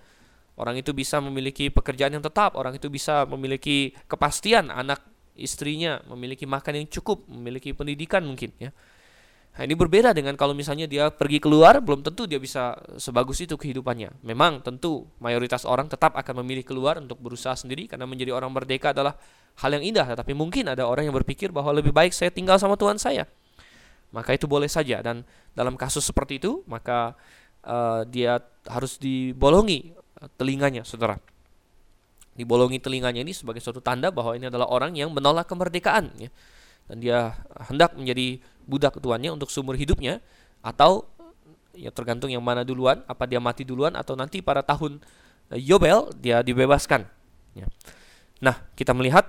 [0.59, 4.99] Orang itu bisa memiliki pekerjaan yang tetap, orang itu bisa memiliki kepastian anak
[5.38, 8.75] istrinya, memiliki makan yang cukup, memiliki pendidikan mungkin ya.
[9.59, 13.59] Nah, ini berbeda dengan kalau misalnya dia pergi keluar, belum tentu dia bisa sebagus itu
[13.59, 14.23] kehidupannya.
[14.23, 18.95] Memang tentu mayoritas orang tetap akan memilih keluar untuk berusaha sendiri karena menjadi orang merdeka
[18.95, 19.19] adalah
[19.59, 20.14] hal yang indah.
[20.14, 23.27] Tapi mungkin ada orang yang berpikir bahwa lebih baik saya tinggal sama Tuhan saya.
[24.09, 27.12] Maka itu boleh saja dan dalam kasus seperti itu maka
[27.66, 31.21] uh, dia harus dibolongi eh, telinganya, saudara.
[32.38, 36.14] Dibolongi telinganya ini sebagai suatu tanda bahwa ini adalah orang yang menolak kemerdekaan.
[36.16, 36.31] Ya
[36.88, 37.37] dan dia
[37.68, 40.25] hendak menjadi budak tuannya untuk seumur hidupnya
[40.64, 41.05] atau
[41.77, 44.99] ya tergantung yang mana duluan apa dia mati duluan atau nanti pada tahun
[45.53, 47.07] uh, Yobel dia dibebaskan
[47.55, 47.68] ya.
[48.42, 49.29] nah kita melihat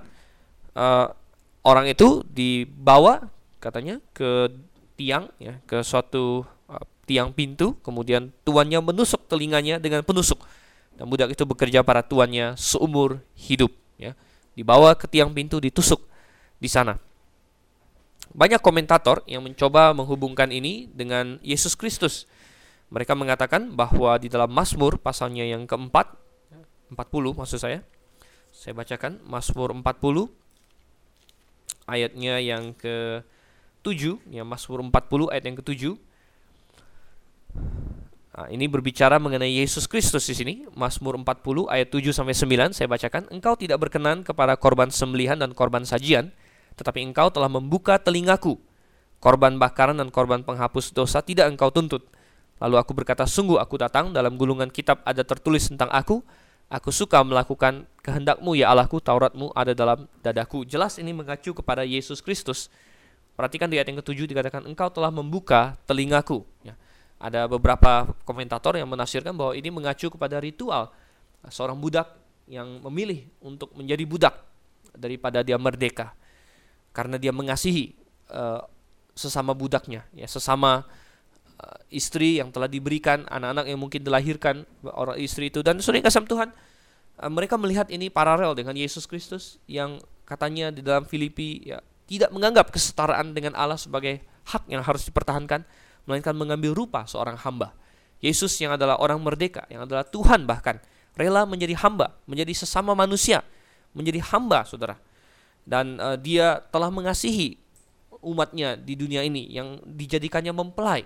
[0.73, 1.13] uh,
[1.61, 3.27] orang itu dibawa
[3.59, 4.51] katanya ke
[4.95, 10.39] tiang ya ke suatu uh, tiang pintu kemudian tuannya menusuk telinganya dengan penusuk
[10.95, 14.15] dan budak itu bekerja para tuannya seumur hidup ya
[14.55, 16.03] dibawa ke tiang pintu ditusuk
[16.59, 16.99] di sana
[18.33, 22.29] banyak komentator yang mencoba menghubungkan ini dengan Yesus Kristus.
[22.89, 26.13] Mereka mengatakan bahwa di dalam Mazmur pasalnya yang keempat,
[26.93, 27.85] 40 maksud saya.
[28.49, 30.29] Saya bacakan Mazmur 40
[31.85, 32.73] ayatnya yang
[33.79, 35.95] ke-7, ya Mazmur 40 ayat yang ke-7.
[38.39, 42.87] Nah, ini berbicara mengenai Yesus Kristus di sini, Mazmur 40 ayat 7 sampai 9 saya
[42.87, 46.31] bacakan, engkau tidak berkenan kepada korban sembelihan dan korban sajian,
[46.79, 48.55] tetapi engkau telah membuka telingaku.
[49.19, 52.07] Korban bakaran dan korban penghapus dosa tidak engkau tuntut.
[52.63, 56.23] Lalu aku berkata, sungguh aku datang, dalam gulungan kitab ada tertulis tentang aku.
[56.69, 60.63] Aku suka melakukan kehendakmu ya Allahku, Tauratmu ada dalam dadaku.
[60.63, 62.71] Jelas ini mengacu kepada Yesus Kristus.
[63.39, 66.43] Perhatikan di ayat yang ketujuh dikatakan, engkau telah membuka telingaku.
[66.59, 66.75] Ya.
[67.23, 70.91] Ada beberapa komentator yang menafsirkan bahwa ini mengacu kepada ritual
[71.47, 72.19] seorang budak
[72.51, 74.35] yang memilih untuk menjadi budak
[74.91, 76.11] daripada dia merdeka
[76.91, 77.95] karena dia mengasihi
[78.27, 78.59] uh,
[79.15, 80.83] sesama budaknya, ya sesama
[81.63, 86.27] uh, istri yang telah diberikan, anak-anak yang mungkin dilahirkan orang istri itu dan sering kasih
[86.27, 86.51] Tuhan,
[87.23, 92.33] uh, mereka melihat ini paralel dengan Yesus Kristus yang katanya di dalam Filipi ya tidak
[92.33, 95.61] menganggap kesetaraan dengan Allah sebagai hak yang harus dipertahankan,
[96.09, 97.77] melainkan mengambil rupa seorang hamba.
[98.19, 100.81] Yesus yang adalah orang merdeka, yang adalah Tuhan bahkan
[101.13, 103.45] rela menjadi hamba, menjadi sesama manusia,
[103.93, 104.97] menjadi hamba, saudara
[105.69, 107.61] dan uh, dia telah mengasihi
[108.25, 111.05] umatnya di dunia ini yang dijadikannya mempelai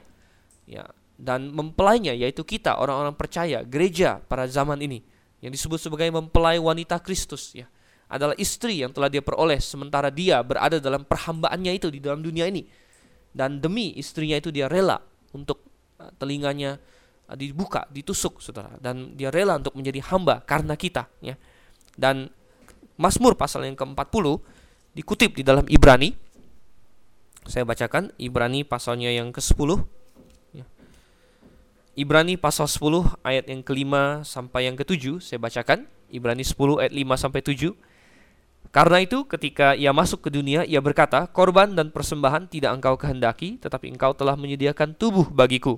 [0.63, 0.87] ya
[1.19, 5.03] dan mempelainya yaitu kita orang-orang percaya gereja pada zaman ini
[5.43, 7.67] yang disebut sebagai mempelai wanita Kristus ya
[8.13, 12.45] adalah istri yang telah dia peroleh sementara dia berada dalam perhambaannya itu di dalam dunia
[12.45, 12.61] ini
[13.33, 15.01] dan demi istrinya itu dia rela
[15.33, 15.65] untuk
[15.97, 16.77] uh, telinganya
[17.25, 21.33] uh, dibuka ditusuk saudara dan dia rela untuk menjadi hamba karena kita ya
[21.97, 22.29] dan
[22.93, 24.37] Mazmur pasal yang ke-40
[24.93, 26.13] dikutip di dalam Ibrani.
[27.43, 29.83] Saya bacakan Ibrani pasalnya yang ke-10.
[30.53, 30.65] Ya.
[31.97, 37.23] Ibrani pasal 10 ayat yang kelima sampai yang ketujuh saya bacakan Ibrani 10 ayat 5
[37.27, 37.73] sampai 7.
[38.73, 43.61] Karena itu ketika ia masuk ke dunia ia berkata, korban dan persembahan tidak engkau kehendaki,
[43.61, 45.77] tetapi engkau telah menyediakan tubuh bagiku.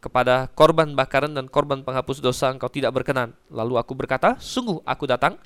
[0.00, 3.36] Kepada korban bakaran dan korban penghapus dosa engkau tidak berkenan.
[3.52, 5.36] Lalu aku berkata, sungguh aku datang,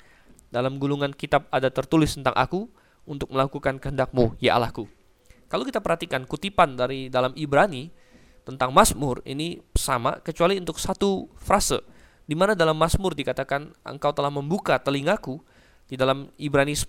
[0.47, 2.71] dalam gulungan kitab ada tertulis tentang aku,
[3.03, 4.85] untuk melakukan kehendakmu, ya Allahku.
[5.51, 7.91] Kalau kita perhatikan kutipan dari dalam Ibrani
[8.47, 11.83] tentang Mazmur ini sama kecuali untuk satu frase
[12.23, 15.43] di mana dalam Mazmur dikatakan engkau telah membuka telingaku
[15.91, 16.87] di dalam Ibrani 10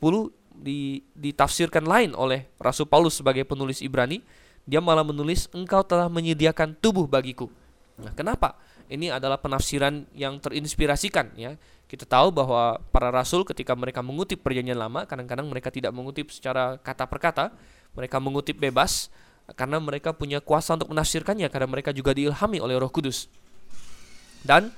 [0.63, 4.23] di, ditafsirkan lain oleh Rasul Paulus sebagai penulis Ibrani
[4.63, 7.51] dia malah menulis engkau telah menyediakan tubuh bagiku.
[7.99, 8.55] Nah, kenapa?
[8.87, 11.59] Ini adalah penafsiran yang terinspirasikan ya.
[11.91, 16.79] Kita tahu bahwa para rasul ketika mereka mengutip perjanjian lama, kadang-kadang mereka tidak mengutip secara
[16.79, 17.47] kata per kata,
[17.93, 19.13] mereka mengutip bebas
[19.59, 23.29] karena mereka punya kuasa untuk menafsirkannya karena mereka juga diilhami oleh Roh Kudus.
[24.47, 24.73] Dan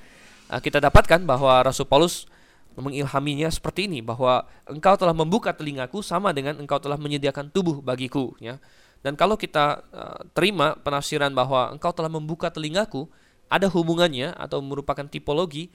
[0.49, 2.27] uh, kita dapatkan bahwa Rasul Paulus
[2.75, 8.35] mengilhaminya seperti ini bahwa engkau telah membuka telingaku sama dengan engkau telah menyediakan tubuh bagiku
[8.43, 8.59] ya.
[9.05, 13.05] Dan kalau kita uh, terima penafsiran bahwa engkau telah membuka telingaku
[13.53, 15.69] ada hubungannya atau merupakan tipologi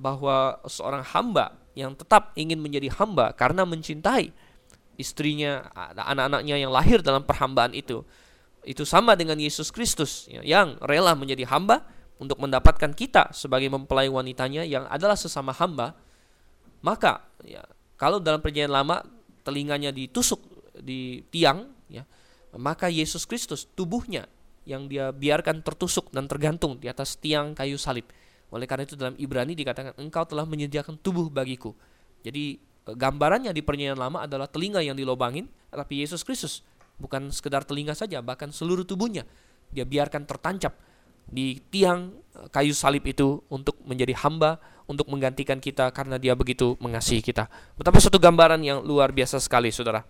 [0.00, 4.32] bahwa seorang hamba yang tetap ingin menjadi hamba karena mencintai
[4.96, 8.06] istrinya, anak-anaknya yang lahir dalam perhambaan itu.
[8.64, 11.84] Itu sama dengan Yesus Kristus ya, yang rela menjadi hamba
[12.16, 15.98] untuk mendapatkan kita sebagai mempelai wanitanya yang adalah sesama hamba.
[16.84, 17.64] Maka ya,
[17.96, 19.00] kalau dalam perjanjian lama
[19.40, 20.40] telinganya ditusuk
[20.76, 22.04] di tiang ya,
[22.60, 24.28] maka Yesus Kristus tubuhnya
[24.68, 28.04] yang dia biarkan tertusuk dan tergantung di atas tiang kayu salib
[28.54, 31.74] oleh karena itu dalam Ibrani dikatakan engkau telah menyediakan tubuh bagiku.
[32.22, 36.62] Jadi e, gambarannya di perjanjian lama adalah telinga yang dilobangin, tapi Yesus Kristus
[36.94, 39.26] bukan sekedar telinga saja, bahkan seluruh tubuhnya
[39.74, 40.70] dia biarkan tertancap
[41.28, 46.76] di tiang eh, kayu salib itu untuk menjadi hamba untuk menggantikan kita karena dia begitu
[46.80, 47.48] mengasihi kita.
[47.76, 50.04] Betapa suatu gambaran yang luar biasa sekali, Saudara.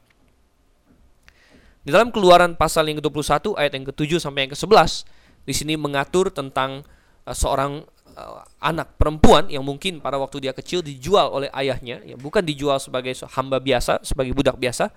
[1.84, 5.04] Di dalam Keluaran pasal yang ke-21 ayat yang ke-7 sampai yang ke-11
[5.44, 6.80] di sini mengatur tentang
[7.28, 7.84] uh, seorang
[8.16, 12.80] uh, anak perempuan yang mungkin pada waktu dia kecil dijual oleh ayahnya, ya bukan dijual
[12.80, 14.88] sebagai hamba biasa, sebagai budak biasa,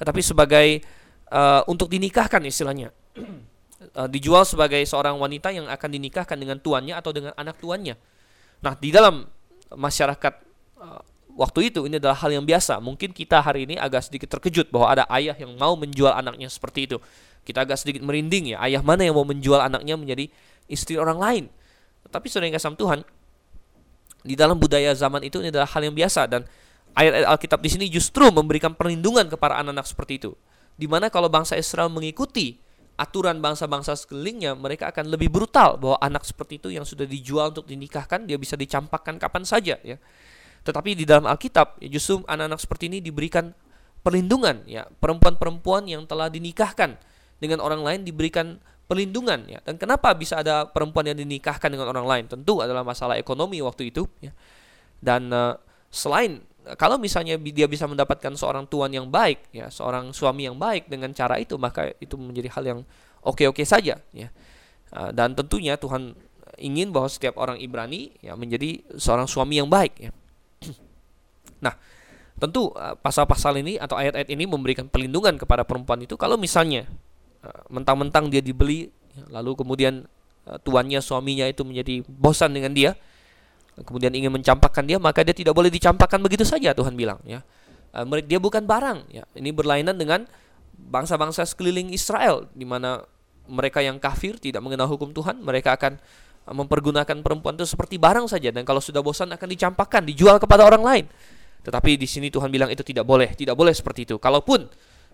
[0.00, 0.68] tetapi sebagai
[1.28, 2.88] uh, untuk dinikahkan istilahnya.
[3.96, 7.96] uh, dijual sebagai seorang wanita yang akan dinikahkan dengan tuannya atau dengan anak tuannya.
[8.60, 9.24] Nah, di dalam
[9.72, 10.34] masyarakat
[10.80, 11.02] uh,
[11.34, 12.78] waktu itu ini adalah hal yang biasa.
[12.78, 16.90] Mungkin kita hari ini agak sedikit terkejut bahwa ada ayah yang mau menjual anaknya seperti
[16.90, 16.96] itu.
[17.40, 20.28] Kita agak sedikit merinding ya, ayah mana yang mau menjual anaknya menjadi
[20.68, 21.44] istri orang lain.
[22.10, 23.00] Tapi saudara yang kasih Tuhan,
[24.20, 26.44] di dalam budaya zaman itu ini adalah hal yang biasa dan
[26.92, 30.30] ayat-ayat Alkitab di sini justru memberikan perlindungan kepada anak-anak seperti itu.
[30.76, 32.60] Di mana kalau bangsa Israel mengikuti
[33.00, 37.64] aturan bangsa-bangsa sekelilingnya, mereka akan lebih brutal bahwa anak seperti itu yang sudah dijual untuk
[37.64, 39.96] dinikahkan, dia bisa dicampakkan kapan saja ya.
[40.60, 43.56] Tetapi di dalam Alkitab ya justru anak-anak seperti ini diberikan
[44.04, 47.00] perlindungan ya, perempuan-perempuan yang telah dinikahkan
[47.40, 49.64] dengan orang lain diberikan perlindungan ya.
[49.64, 52.24] Dan kenapa bisa ada perempuan yang dinikahkan dengan orang lain?
[52.28, 54.36] Tentu adalah masalah ekonomi waktu itu ya.
[55.00, 55.56] Dan uh,
[55.88, 56.44] selain
[56.76, 61.10] kalau misalnya dia bisa mendapatkan seorang tuan yang baik ya seorang suami yang baik dengan
[61.16, 62.80] cara itu maka itu menjadi hal yang
[63.24, 64.28] oke-oke saja ya.
[64.90, 66.18] Ah, dan tentunya Tuhan
[66.60, 70.10] ingin bahwa setiap orang Ibrani ya menjadi seorang suami yang baik ya.
[71.64, 71.74] Nah
[72.36, 76.84] tentu ah, pasal-pasal ini atau ayat-ayat ini memberikan perlindungan kepada perempuan itu kalau misalnya
[77.40, 80.04] ah, mentang-mentang dia dibeli ya, lalu kemudian
[80.66, 82.96] tuannya suaminya itu menjadi bosan dengan dia
[83.84, 87.44] kemudian ingin mencampakkan dia maka dia tidak boleh dicampakkan begitu saja Tuhan bilang ya.
[87.90, 89.26] Uh, dia bukan barang ya.
[89.34, 90.24] Ini berlainan dengan
[90.76, 93.04] bangsa-bangsa sekeliling Israel di mana
[93.50, 95.98] mereka yang kafir tidak mengenal hukum Tuhan mereka akan
[96.46, 100.64] uh, mempergunakan perempuan itu seperti barang saja dan kalau sudah bosan akan dicampakkan dijual kepada
[100.64, 101.06] orang lain.
[101.60, 104.16] Tetapi di sini Tuhan bilang itu tidak boleh tidak boleh seperti itu.
[104.16, 104.64] Kalaupun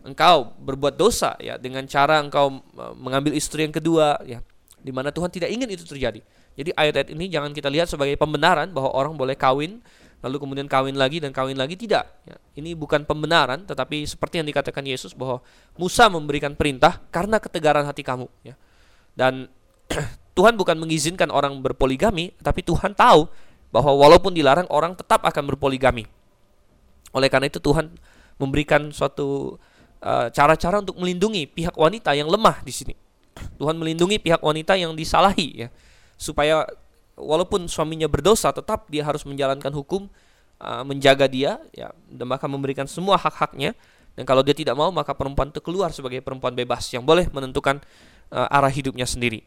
[0.07, 4.39] engkau berbuat dosa ya dengan cara engkau uh, mengambil istri yang kedua ya
[4.79, 6.23] di mana Tuhan tidak ingin itu terjadi
[6.57, 9.85] jadi ayat-ayat ini jangan kita lihat sebagai pembenaran bahwa orang boleh kawin
[10.25, 12.09] lalu kemudian kawin lagi dan kawin lagi tidak.
[12.25, 15.45] Ya, ini bukan pembenaran tetapi seperti yang dikatakan Yesus bahwa
[15.77, 18.27] Musa memberikan perintah karena ketegaran hati kamu.
[18.41, 18.57] Ya.
[19.13, 19.53] Dan
[20.37, 23.29] Tuhan bukan mengizinkan orang berpoligami, tapi Tuhan tahu
[23.69, 26.09] bahwa walaupun dilarang orang tetap akan berpoligami.
[27.13, 27.93] Oleh karena itu Tuhan
[28.41, 29.61] memberikan suatu
[30.01, 32.95] uh, cara-cara uh, untuk melindungi pihak wanita yang lemah di sini.
[33.61, 35.69] Tuhan melindungi pihak wanita yang disalahi ya
[36.17, 36.65] supaya
[37.17, 40.09] walaupun suaminya berdosa tetap dia harus menjalankan hukum
[40.61, 43.73] uh, menjaga dia ya dan bahkan memberikan semua hak-haknya
[44.17, 47.85] dan kalau dia tidak mau maka perempuan itu keluar sebagai perempuan bebas yang boleh menentukan
[48.33, 49.45] uh, arah hidupnya sendiri.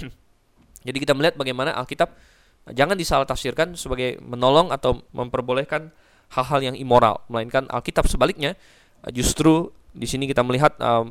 [0.86, 5.92] Jadi kita melihat bagaimana Alkitab uh, jangan disalah tafsirkan sebagai menolong atau memperbolehkan
[6.32, 8.56] hal-hal yang immoral, melainkan Alkitab sebaliknya
[9.04, 11.04] uh, justru di sini kita melihat uh,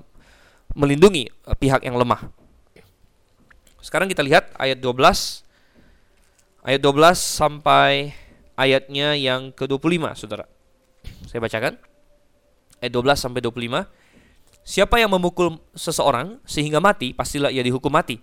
[0.73, 2.33] melindungi uh, pihak yang lemah.
[3.87, 5.47] Sekarang kita lihat ayat 12
[6.67, 8.11] ayat 12 sampai
[8.59, 10.43] ayatnya yang ke-25, Saudara.
[11.23, 11.79] Saya bacakan.
[12.83, 13.87] Ayat 12 sampai 25.
[14.67, 18.19] Siapa yang memukul seseorang sehingga mati, pastilah ia dihukum mati.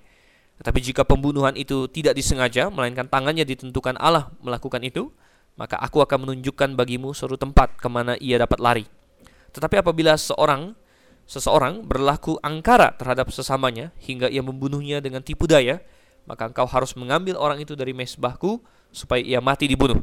[0.60, 5.08] Tetapi jika pembunuhan itu tidak disengaja, melainkan tangannya ditentukan Allah melakukan itu,
[5.56, 8.84] maka aku akan menunjukkan bagimu suatu tempat ke mana ia dapat lari.
[9.56, 10.76] Tetapi apabila seorang
[11.24, 15.80] seseorang berlaku angkara terhadap sesamanya hingga ia membunuhnya dengan tipu daya,
[16.24, 18.60] maka engkau harus mengambil orang itu dari mesbahku
[18.92, 20.00] supaya ia mati dibunuh.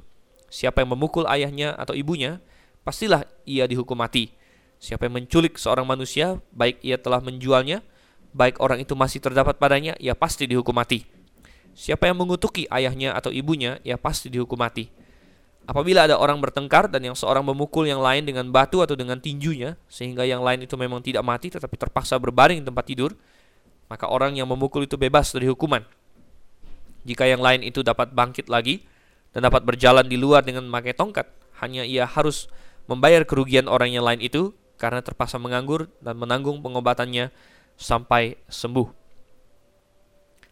[0.52, 2.44] Siapa yang memukul ayahnya atau ibunya,
[2.84, 4.36] pastilah ia dihukum mati.
[4.82, 7.86] Siapa yang menculik seorang manusia, baik ia telah menjualnya,
[8.34, 11.06] baik orang itu masih terdapat padanya, ia pasti dihukum mati.
[11.72, 14.92] Siapa yang mengutuki ayahnya atau ibunya, ia pasti dihukum mati.
[15.70, 19.78] Apabila ada orang bertengkar dan yang seorang memukul yang lain dengan batu atau dengan tinjunya,
[19.86, 23.14] sehingga yang lain itu memang tidak mati tetapi terpaksa berbaring di tempat tidur,
[23.86, 25.86] maka orang yang memukul itu bebas dari hukuman.
[27.06, 28.86] Jika yang lain itu dapat bangkit lagi
[29.34, 31.30] dan dapat berjalan di luar dengan memakai tongkat,
[31.62, 32.50] hanya ia harus
[32.90, 37.30] membayar kerugian orang yang lain itu karena terpaksa menganggur dan menanggung pengobatannya
[37.78, 38.90] sampai sembuh.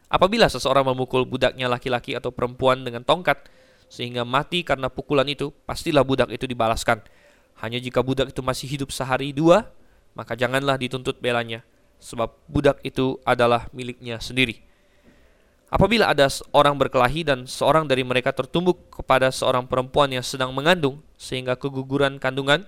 [0.10, 3.46] Apabila seseorang memukul budaknya laki-laki atau perempuan dengan tongkat,
[3.90, 7.02] sehingga mati karena pukulan itu, pastilah budak itu dibalaskan.
[7.60, 9.68] Hanya jika budak itu masih hidup sehari dua,
[10.16, 11.66] maka janganlah dituntut belanya,
[12.00, 14.64] sebab budak itu adalah miliknya sendiri.
[15.70, 21.02] Apabila ada orang berkelahi dan seorang dari mereka tertumbuk kepada seorang perempuan yang sedang mengandung,
[21.14, 22.66] sehingga keguguran kandungan,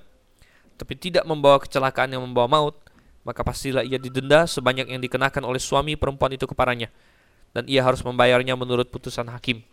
[0.78, 2.78] tapi tidak membawa kecelakaan yang membawa maut,
[3.26, 6.94] maka pastilah ia didenda sebanyak yang dikenakan oleh suami perempuan itu kepadanya,
[7.54, 9.66] dan ia harus membayarnya menurut putusan hakim.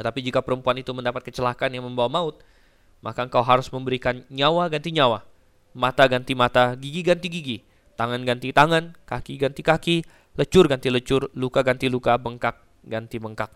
[0.00, 2.40] Tetapi jika perempuan itu mendapat kecelakaan yang membawa maut,
[3.04, 5.28] maka engkau harus memberikan nyawa ganti nyawa,
[5.76, 7.60] mata ganti mata, gigi ganti gigi,
[8.00, 10.00] tangan ganti tangan, kaki ganti kaki,
[10.40, 13.52] lecur ganti lecur, luka ganti luka, bengkak ganti bengkak.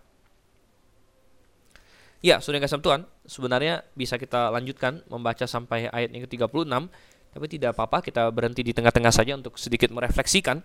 [2.21, 6.69] Ya, sudah kasih Tuhan, sebenarnya bisa kita lanjutkan membaca sampai ayat yang ke-36,
[7.33, 10.61] tapi tidak apa-apa kita berhenti di tengah-tengah saja untuk sedikit merefleksikan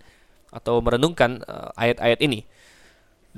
[0.51, 2.43] atau merenungkan uh, ayat-ayat ini.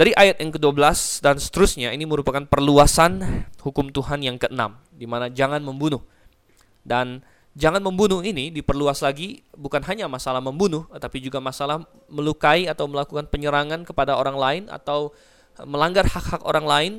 [0.02, 3.22] Dari ayat yang ke-12 dan seterusnya ini merupakan perluasan
[3.62, 4.58] hukum Tuhan yang ke-6
[4.98, 6.02] di mana jangan membunuh.
[6.82, 7.22] Dan
[7.54, 13.30] jangan membunuh ini diperluas lagi bukan hanya masalah membunuh tapi juga masalah melukai atau melakukan
[13.30, 15.14] penyerangan kepada orang lain atau
[15.70, 16.92] melanggar hak-hak orang lain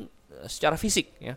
[0.46, 1.34] secara fisik ya.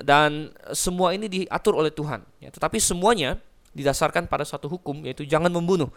[0.00, 2.48] Dan semua ini diatur oleh Tuhan ya.
[2.48, 3.36] Tetapi semuanya
[3.76, 5.92] didasarkan pada satu hukum yaitu jangan membunuh.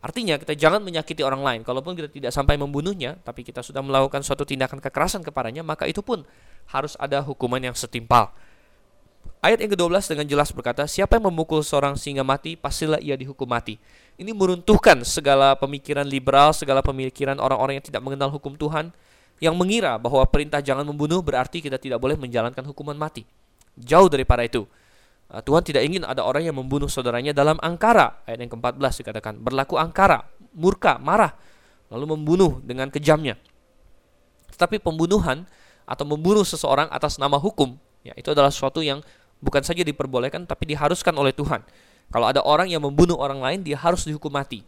[0.00, 1.60] Artinya kita jangan menyakiti orang lain.
[1.60, 6.00] Kalaupun kita tidak sampai membunuhnya, tapi kita sudah melakukan suatu tindakan kekerasan kepadanya, maka itu
[6.00, 6.24] pun
[6.72, 8.32] harus ada hukuman yang setimpal.
[9.40, 13.48] Ayat yang ke-12 dengan jelas berkata, siapa yang memukul seorang sehingga mati, pastilah ia dihukum
[13.48, 13.80] mati.
[14.20, 18.92] Ini meruntuhkan segala pemikiran liberal, segala pemikiran orang-orang yang tidak mengenal hukum Tuhan,
[19.40, 23.24] yang mengira bahwa perintah jangan membunuh berarti kita tidak boleh menjalankan hukuman mati.
[23.80, 24.68] Jauh daripada itu.
[25.30, 28.26] Ah, Tuhan tidak ingin ada orang yang membunuh saudaranya dalam angkara.
[28.26, 30.26] Ayat yang ke-14 dikatakan, berlaku angkara,
[30.58, 31.38] murka, marah,
[31.86, 33.38] lalu membunuh dengan kejamnya.
[34.50, 35.46] Tetapi pembunuhan
[35.86, 39.00] atau membunuh seseorang atas nama hukum, ya itu adalah sesuatu yang
[39.38, 41.62] bukan saja diperbolehkan tapi diharuskan oleh Tuhan.
[42.10, 44.66] Kalau ada orang yang membunuh orang lain, dia harus dihukum mati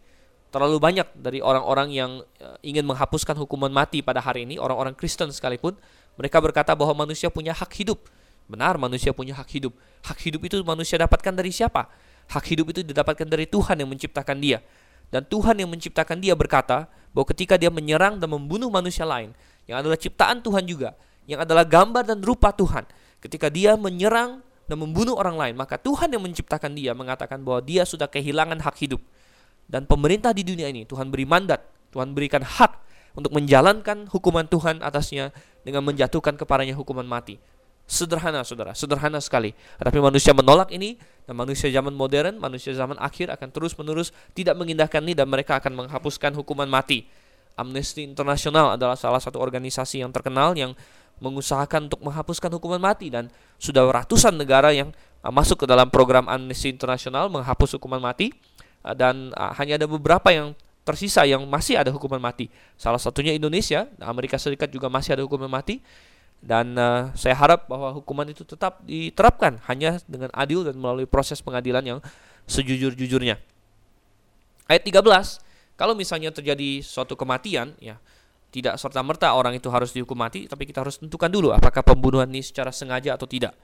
[0.53, 5.33] terlalu banyak dari orang-orang yang eh, ingin menghapuskan hukuman mati pada hari ini, orang-orang Kristen
[5.33, 5.75] sekalipun,
[6.21, 8.05] mereka berkata bahwa manusia punya hak hidup.
[8.53, 9.73] Benar, manusia punya hak hidup.
[10.05, 11.89] Hak hidup itu manusia dapatkan dari siapa?
[12.29, 14.61] Hak hidup itu didapatkan dari Tuhan yang menciptakan dia.
[15.09, 16.85] Dan Tuhan yang menciptakan dia berkata
[17.17, 19.33] bahwa ketika dia menyerang dan membunuh manusia lain,
[19.65, 20.93] yang adalah ciptaan Tuhan juga,
[21.25, 22.85] yang adalah gambar dan rupa Tuhan,
[23.25, 27.89] ketika dia menyerang dan membunuh orang lain, maka Tuhan yang menciptakan dia mengatakan bahwa dia
[27.89, 29.01] sudah kehilangan hak hidup.
[29.65, 32.73] Dan pemerintah di dunia ini Tuhan beri mandat, Tuhan berikan hak
[33.17, 35.33] untuk menjalankan hukuman Tuhan atasnya
[35.65, 37.37] dengan menjatuhkan kepadanya hukuman mati.
[37.85, 39.53] Sederhana, saudara, sederhana sekali.
[39.77, 40.97] Tapi manusia menolak ini,
[41.29, 45.85] dan manusia zaman modern, manusia zaman akhir akan terus-menerus tidak mengindahkan ini, dan mereka akan
[45.85, 47.05] menghapuskan hukuman mati.
[47.53, 50.73] Amnesty International adalah salah satu organisasi yang terkenal yang
[51.21, 53.29] mengusahakan untuk menghapuskan hukuman mati, dan
[53.61, 58.33] sudah ratusan negara yang masuk ke dalam program Amnesty International menghapus hukuman mati
[58.83, 62.51] Ah, dan uh, hanya ada beberapa yang tersisa yang masih ada hukuman mati.
[62.75, 65.79] Salah satunya Indonesia, Amerika Serikat juga masih ada hukuman mati.
[66.43, 71.39] Dan uh, saya harap bahwa hukuman itu tetap diterapkan hanya dengan adil dan melalui proses
[71.39, 71.99] pengadilan yang
[72.51, 73.39] sejujur-jujurnya.
[74.67, 74.99] Ayat 13,
[75.79, 78.03] kalau misalnya terjadi suatu kematian, ya
[78.53, 82.45] tidak serta-merta orang itu harus dihukum mati, tapi kita harus tentukan dulu apakah pembunuhan ini
[82.45, 83.57] secara sengaja atau tidak.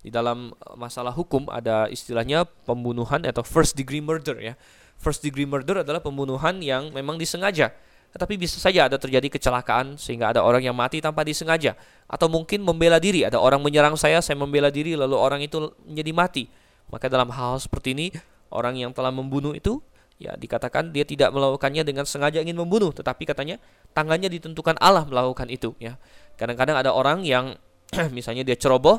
[0.00, 4.56] Di dalam eh, masalah hukum ada istilahnya pembunuhan atau first degree murder ya.
[4.96, 7.72] First degree murder adalah pembunuhan yang memang disengaja.
[8.10, 11.78] Tetapi bisa saja ada terjadi kecelakaan sehingga ada orang yang mati tanpa disengaja
[12.10, 13.22] atau mungkin membela diri.
[13.22, 16.44] Ada orang menyerang saya, saya membela diri lalu orang itu menjadi mati.
[16.90, 18.06] Maka dalam hal seperti ini
[18.50, 19.78] orang yang telah membunuh itu
[20.20, 23.62] ya dikatakan dia tidak melakukannya dengan sengaja ingin membunuh, tetapi katanya
[23.94, 25.94] tangannya ditentukan Allah melakukan itu ya.
[26.34, 27.54] Kadang-kadang ada orang yang
[28.16, 28.98] misalnya dia ceroboh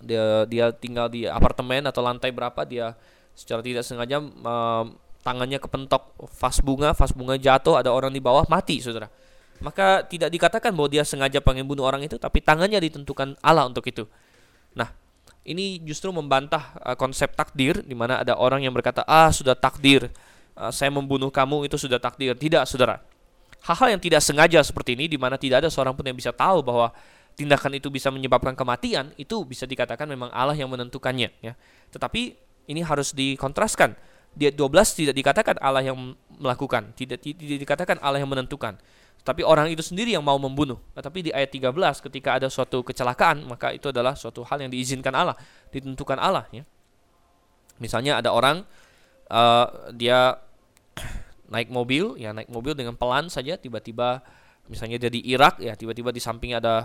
[0.00, 2.96] dia dia tinggal di apartemen atau lantai berapa dia
[3.36, 4.16] secara tidak sengaja
[5.20, 9.08] tangannya kepentok vas bunga vas bunga jatuh ada orang di bawah mati saudara.
[9.60, 13.84] Maka tidak dikatakan bahwa dia sengaja pengen bunuh orang itu tapi tangannya ditentukan Allah untuk
[13.84, 14.08] itu.
[14.72, 14.88] Nah
[15.44, 20.08] ini justru membantah uh, konsep takdir di mana ada orang yang berkata ah sudah takdir.
[20.56, 22.32] Uh, saya membunuh kamu itu sudah takdir.
[22.36, 23.00] Tidak saudara.
[23.60, 26.64] Hal-hal yang tidak sengaja seperti ini di mana tidak ada seorang pun yang bisa tahu
[26.64, 26.88] bahwa
[27.36, 31.52] tindakan itu bisa menyebabkan kematian, itu bisa dikatakan memang Allah yang menentukannya ya.
[31.92, 32.36] Tetapi
[32.68, 33.96] ini harus dikontraskan.
[34.30, 35.98] Di ayat 12 tidak dikatakan Allah yang
[36.40, 38.78] melakukan, tidak, tidak dikatakan Allah yang menentukan.
[39.20, 40.80] Tapi orang itu sendiri yang mau membunuh.
[40.96, 41.76] Tetapi di ayat 13
[42.08, 45.36] ketika ada suatu kecelakaan, maka itu adalah suatu hal yang diizinkan Allah,
[45.68, 46.64] ditentukan Allah ya.
[47.80, 48.64] Misalnya ada orang
[49.28, 50.40] uh, dia
[51.52, 54.24] naik mobil, ya naik mobil dengan pelan saja tiba-tiba
[54.70, 56.76] misalnya dia di Irak ya tiba-tiba di sampingnya ada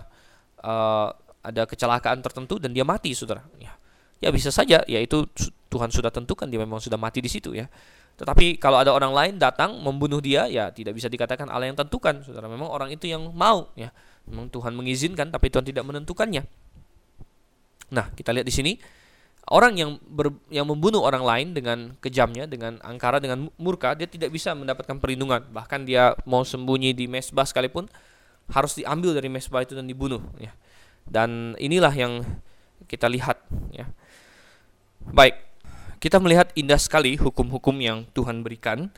[0.65, 1.13] uh,
[1.45, 3.45] ada kecelakaan tertentu dan dia mati, saudara.
[3.61, 3.77] Ya,
[4.19, 5.27] ya bisa saja, yaitu
[5.71, 7.67] Tuhan sudah tentukan dia memang sudah mati di situ ya.
[8.15, 12.23] Tetapi kalau ada orang lain datang membunuh dia, ya tidak bisa dikatakan Allah yang tentukan,
[12.23, 12.47] saudara.
[12.47, 13.91] Memang orang itu yang mau, ya.
[14.23, 16.47] Memang Tuhan mengizinkan, tapi Tuhan tidak menentukannya.
[17.91, 18.73] Nah, kita lihat di sini
[19.51, 24.31] orang yang ber, yang membunuh orang lain dengan kejamnya, dengan angkara, dengan murka, dia tidak
[24.31, 25.45] bisa mendapatkan perlindungan.
[25.51, 27.91] Bahkan dia mau sembunyi di mesbah sekalipun
[28.49, 30.23] harus diambil dari mesbah itu dan dibunuh.
[30.39, 30.55] Ya.
[31.05, 32.25] Dan inilah yang
[32.87, 33.43] kita lihat.
[33.75, 33.91] Ya.
[35.05, 35.37] Baik,
[36.01, 38.89] kita melihat indah sekali hukum-hukum yang Tuhan berikan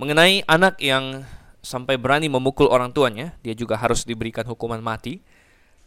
[0.00, 1.28] mengenai anak yang
[1.60, 3.36] sampai berani memukul orang tuanya.
[3.44, 5.20] Dia juga harus diberikan hukuman mati.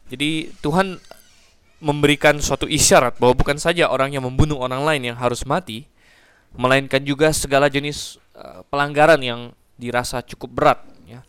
[0.09, 1.01] Jadi Tuhan
[1.81, 5.89] memberikan suatu isyarat bahwa bukan saja orang yang membunuh orang lain yang harus mati,
[6.53, 10.79] melainkan juga segala jenis uh, pelanggaran yang dirasa cukup berat.
[11.09, 11.25] Ya.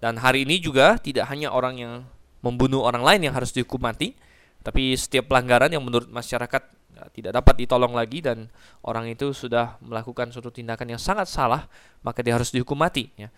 [0.00, 1.94] Dan hari ini juga tidak hanya orang yang
[2.42, 4.18] membunuh orang lain yang harus dihukum mati,
[4.66, 6.81] tapi setiap pelanggaran yang menurut masyarakat
[7.12, 8.52] tidak dapat ditolong lagi dan
[8.84, 11.66] orang itu sudah melakukan suatu tindakan yang sangat salah,
[12.04, 13.10] maka dia harus dihukum mati.
[13.16, 13.32] Ya.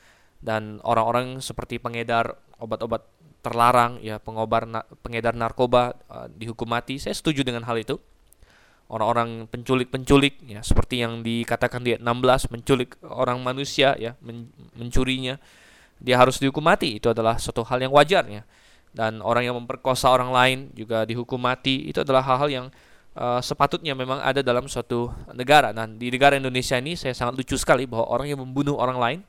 [0.45, 3.07] Dan orang-orang seperti pengedar obat-obat
[3.45, 8.01] terlarang ya pengobar na pengedar narkoba uh, dihukum mati saya setuju dengan hal itu
[8.89, 15.37] orang-orang penculik-penculik ya seperti yang dikatakan di ayat 16 menculik orang manusia ya men mencurinya
[16.01, 18.49] dia harus dihukum mati itu adalah suatu hal yang wajar ya
[18.97, 22.67] dan orang yang memperkosa orang lain juga dihukum mati itu adalah hal-hal yang
[23.19, 27.59] uh, sepatutnya memang ada dalam suatu negara dan di negara Indonesia ini saya sangat lucu
[27.59, 29.21] sekali bahwa orang yang membunuh orang lain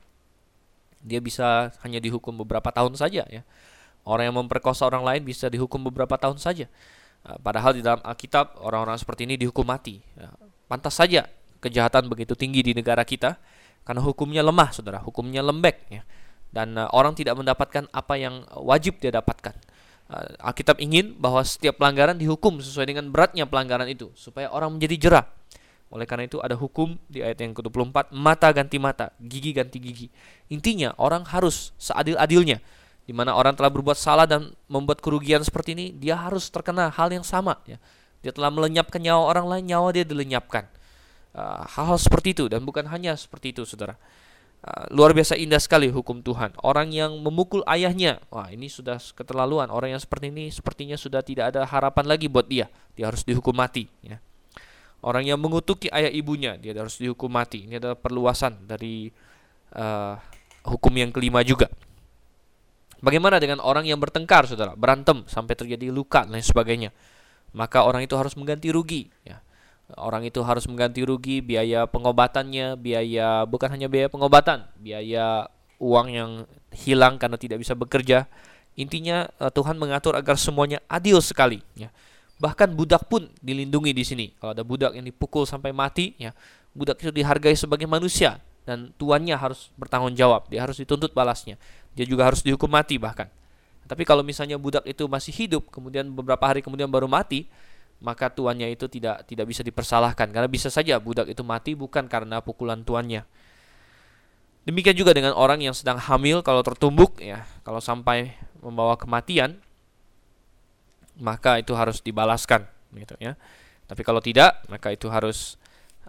[1.06, 3.46] dia bisa hanya dihukum beberapa tahun saja ya
[4.06, 6.70] Orang yang memperkosa orang lain bisa dihukum beberapa tahun saja.
[7.26, 9.98] Ah, padahal di dalam Alkitab orang-orang seperti ini dihukum mati.
[10.14, 10.30] Ya,
[10.70, 11.26] pantas saja
[11.58, 13.34] kejahatan begitu tinggi di negara kita
[13.82, 15.02] karena hukumnya lemah, saudara.
[15.02, 15.90] Hukumnya lembek.
[15.90, 16.06] Ya.
[16.54, 19.58] Dan uh, orang tidak mendapatkan apa yang wajib dia dapatkan.
[20.06, 24.96] Uh, Alkitab ingin bahwa setiap pelanggaran dihukum sesuai dengan beratnya pelanggaran itu supaya orang menjadi
[24.96, 25.24] jerah.
[25.90, 30.06] Oleh karena itu ada hukum di ayat yang ke-24, mata ganti mata, gigi ganti gigi.
[30.50, 32.58] Intinya orang harus seadil-adilnya
[33.06, 37.06] di mana orang telah berbuat salah dan membuat kerugian seperti ini, dia harus terkena hal
[37.14, 37.62] yang sama.
[37.62, 37.78] Ya.
[38.18, 40.66] Dia telah melenyapkan nyawa orang lain, nyawa dia dilenyapkan.
[41.30, 43.94] Ah, hal-hal uh, seperti itu dan bukan hanya seperti itu, saudara.
[44.66, 46.50] Uh, luar biasa indah sekali hukum Tuhan.
[46.58, 49.70] Orang yang memukul ayahnya, wah ini sudah keterlaluan.
[49.70, 52.66] Orang yang seperti ini sepertinya sudah tidak ada harapan lagi buat dia.
[52.98, 53.86] Dia harus dihukum mati.
[54.02, 54.18] Ya.
[55.06, 57.62] Orang yang mengutuki ayah ibunya, dia harus dihukum mati.
[57.62, 59.06] Ini adalah perluasan dari
[59.78, 60.18] uh,
[60.66, 61.70] hukum yang kelima juga.
[62.98, 66.90] Bagaimana dengan orang yang bertengkar, saudara, berantem sampai terjadi luka dan lain sebagainya?
[67.54, 69.06] Maka orang itu harus mengganti rugi.
[69.22, 69.45] Ya.
[69.94, 75.46] Orang itu harus mengganti rugi biaya pengobatannya, biaya bukan hanya biaya pengobatan, biaya
[75.78, 76.30] uang yang
[76.74, 78.26] hilang karena tidak bisa bekerja.
[78.74, 81.62] Intinya eh, Tuhan mengatur agar semuanya adil sekali.
[81.78, 81.94] Ya.
[82.42, 84.26] Bahkan budak pun dilindungi di sini.
[84.42, 86.34] Kalau ada budak yang dipukul sampai mati, ya,
[86.74, 90.50] budak itu dihargai sebagai manusia dan tuannya harus bertanggung jawab.
[90.50, 91.56] Dia harus dituntut balasnya.
[91.94, 93.30] Dia juga harus dihukum mati bahkan.
[93.86, 97.46] Tapi kalau misalnya budak itu masih hidup, kemudian beberapa hari kemudian baru mati,
[98.00, 102.44] maka tuannya itu tidak tidak bisa dipersalahkan karena bisa saja budak itu mati bukan karena
[102.44, 103.24] pukulan tuannya.
[104.66, 109.62] Demikian juga dengan orang yang sedang hamil kalau tertumbuk ya, kalau sampai membawa kematian
[111.16, 113.38] maka itu harus dibalaskan gitu ya.
[113.86, 115.56] Tapi kalau tidak, maka itu harus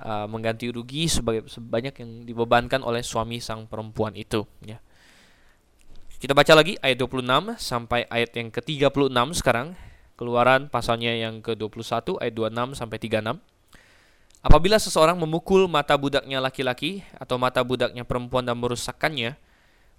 [0.02, 4.82] uh, mengganti rugi sebagai sebanyak yang dibebankan oleh suami sang perempuan itu ya.
[6.18, 9.78] Kita baca lagi ayat 26 sampai ayat yang ke-36 sekarang.
[10.18, 13.38] Keluaran pasalnya yang ke-21 ayat 26 sampai 36.
[14.42, 19.38] Apabila seseorang memukul mata budaknya laki-laki atau mata budaknya perempuan dan merusakkannya,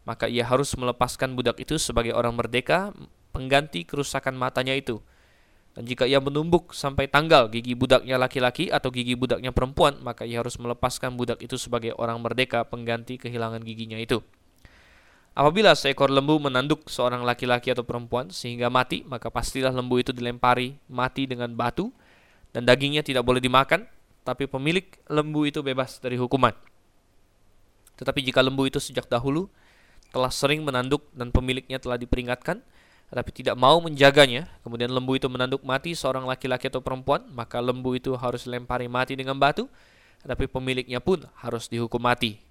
[0.03, 2.91] maka ia harus melepaskan budak itu sebagai orang merdeka
[3.31, 4.99] pengganti kerusakan matanya itu.
[5.79, 10.43] Dan jika ia menumbuk sampai tanggal gigi budaknya laki-laki atau gigi budaknya perempuan, maka ia
[10.43, 14.19] harus melepaskan budak itu sebagai orang merdeka pengganti kehilangan giginya itu.
[15.39, 20.75] Apabila seekor lembu menanduk seorang laki-laki atau perempuan sehingga mati, maka pastilah lembu itu dilempari
[20.91, 21.95] mati dengan batu
[22.51, 23.87] dan dagingnya tidak boleh dimakan,
[24.27, 26.51] tapi pemilik lembu itu bebas dari hukuman.
[27.95, 29.47] Tetapi jika lembu itu sejak dahulu
[30.11, 32.59] telah sering menanduk dan pemiliknya telah diperingatkan,
[33.15, 37.95] tetapi tidak mau menjaganya, kemudian lembu itu menanduk mati seorang laki-laki atau perempuan, maka lembu
[37.95, 39.71] itu harus dilempari mati dengan batu,
[40.27, 42.48] tetapi pemiliknya pun harus dihukum mati.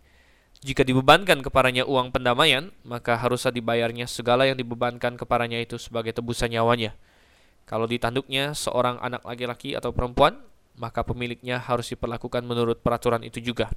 [0.66, 6.50] Jika dibebankan kepadanya uang pendamaian, maka haruslah dibayarnya segala yang dibebankan kepadanya itu sebagai tebusan
[6.50, 6.98] nyawanya.
[7.70, 10.42] Kalau ditanduknya seorang anak laki-laki atau perempuan,
[10.80, 13.70] maka pemiliknya harus diperlakukan menurut peraturan itu juga.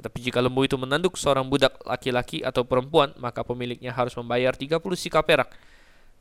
[0.00, 4.80] Tetapi jika lembu itu menanduk seorang budak laki-laki atau perempuan, maka pemiliknya harus membayar 30
[4.96, 5.54] sika perak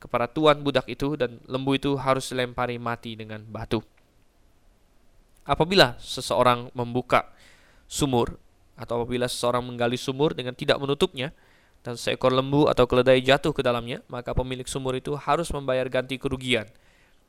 [0.02, 3.82] kepada tuan budak itu dan lembu itu harus dilempari mati dengan batu.
[5.48, 7.32] Apabila seseorang membuka
[7.90, 8.38] sumur
[8.82, 11.30] atau apabila seseorang menggali sumur dengan tidak menutupnya
[11.86, 16.18] dan seekor lembu atau keledai jatuh ke dalamnya, maka pemilik sumur itu harus membayar ganti
[16.18, 16.66] kerugian.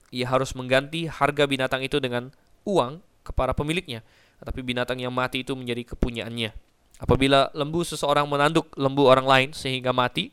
[0.09, 2.32] Ia harus mengganti harga binatang itu dengan
[2.64, 4.00] uang kepada pemiliknya,
[4.40, 6.53] tetapi binatang yang mati itu menjadi kepunyaannya.
[7.00, 10.32] Apabila lembu seseorang menanduk lembu orang lain sehingga mati,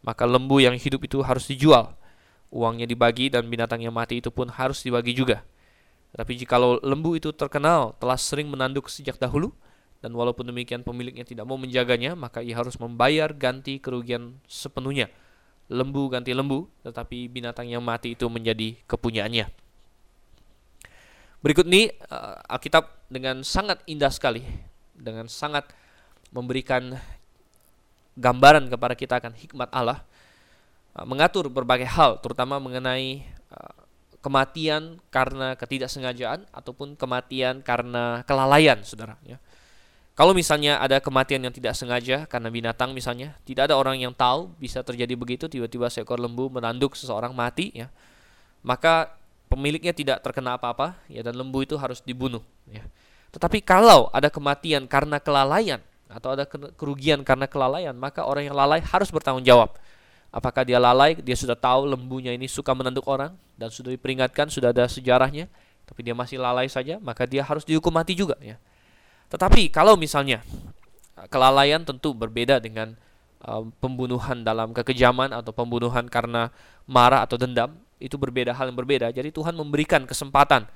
[0.00, 1.96] maka lembu yang hidup itu harus dijual.
[2.50, 5.44] Uangnya dibagi dan binatang yang mati itu pun harus dibagi juga.
[6.10, 9.54] Tapi jikalau lembu itu terkenal telah sering menanduk sejak dahulu,
[10.00, 15.12] dan walaupun demikian pemiliknya tidak mau menjaganya, maka ia harus membayar ganti kerugian sepenuhnya.
[15.68, 19.46] Lembu ganti lembu, tetapi binatang yang mati itu menjadi kepunyaannya.
[21.44, 24.40] Berikut ini uh, Alkitab dengan sangat indah sekali,
[24.96, 25.68] dengan sangat
[26.32, 26.96] memberikan
[28.16, 30.00] gambaran kepada kita akan hikmat Allah,
[30.96, 33.20] uh, mengatur berbagai hal, terutama mengenai
[33.52, 33.84] uh,
[34.24, 39.20] kematian karena ketidaksengajaan ataupun kematian karena kelalaian, saudara.
[39.28, 39.36] Ya
[40.20, 44.52] kalau misalnya ada kematian yang tidak sengaja karena binatang misalnya, tidak ada orang yang tahu
[44.60, 47.88] bisa terjadi begitu tiba-tiba seekor lembu menanduk seseorang mati ya.
[48.60, 49.16] Maka
[49.48, 52.84] pemiliknya tidak terkena apa-apa ya dan lembu itu harus dibunuh ya.
[53.32, 55.80] Tetapi kalau ada kematian karena kelalaian
[56.12, 56.44] atau ada
[56.76, 59.72] kerugian karena kelalaian, maka orang yang lalai harus bertanggung jawab.
[60.28, 64.68] Apakah dia lalai, dia sudah tahu lembunya ini suka menanduk orang dan sudah diperingatkan, sudah
[64.68, 65.48] ada sejarahnya,
[65.88, 68.60] tapi dia masih lalai saja, maka dia harus dihukum mati juga ya.
[69.30, 70.42] Tetapi kalau misalnya
[71.14, 72.98] uh, kelalaian tentu berbeda dengan
[73.46, 76.50] uh, pembunuhan dalam kekejaman atau pembunuhan karena
[76.90, 77.72] marah atau dendam,
[78.02, 79.14] itu berbeda hal yang berbeda.
[79.14, 80.66] Jadi Tuhan memberikan kesempatan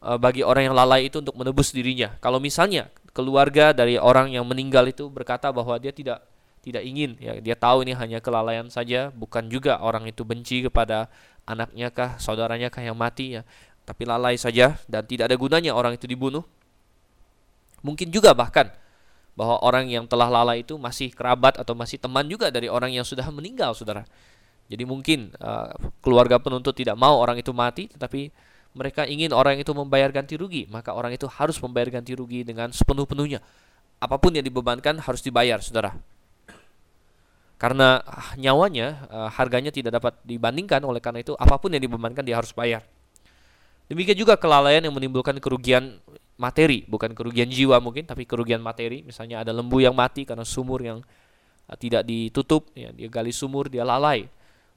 [0.00, 2.14] uh, bagi orang yang lalai itu untuk menebus dirinya.
[2.22, 6.22] Kalau misalnya keluarga dari orang yang meninggal itu berkata bahwa dia tidak
[6.60, 11.08] tidak ingin ya dia tahu ini hanya kelalaian saja bukan juga orang itu benci kepada
[11.48, 13.42] anaknya kah saudaranya kah yang mati ya
[13.88, 16.44] tapi lalai saja dan tidak ada gunanya orang itu dibunuh
[17.80, 18.68] Mungkin juga bahkan
[19.38, 23.06] bahwa orang yang telah lalai itu masih kerabat atau masih teman juga dari orang yang
[23.06, 24.04] sudah meninggal, saudara.
[24.70, 28.30] Jadi mungkin uh, keluarga penuntut tidak mau orang itu mati, tetapi
[28.70, 32.70] mereka ingin orang itu membayar ganti rugi, maka orang itu harus membayar ganti rugi dengan
[32.70, 33.42] sepenuh-penuhnya.
[33.98, 35.96] Apa pun yang dibebankan harus dibayar, saudara.
[37.60, 42.22] Karena ah, nyawanya uh, harganya tidak dapat dibandingkan, oleh karena itu apa pun yang dibebankan
[42.22, 42.86] dia harus bayar.
[43.90, 45.98] Demikian juga kelalaian yang menimbulkan kerugian
[46.40, 49.04] materi, bukan kerugian jiwa mungkin, tapi kerugian materi.
[49.04, 51.04] Misalnya ada lembu yang mati karena sumur yang
[51.68, 54.24] uh, tidak ditutup, ya, dia gali sumur, dia lalai.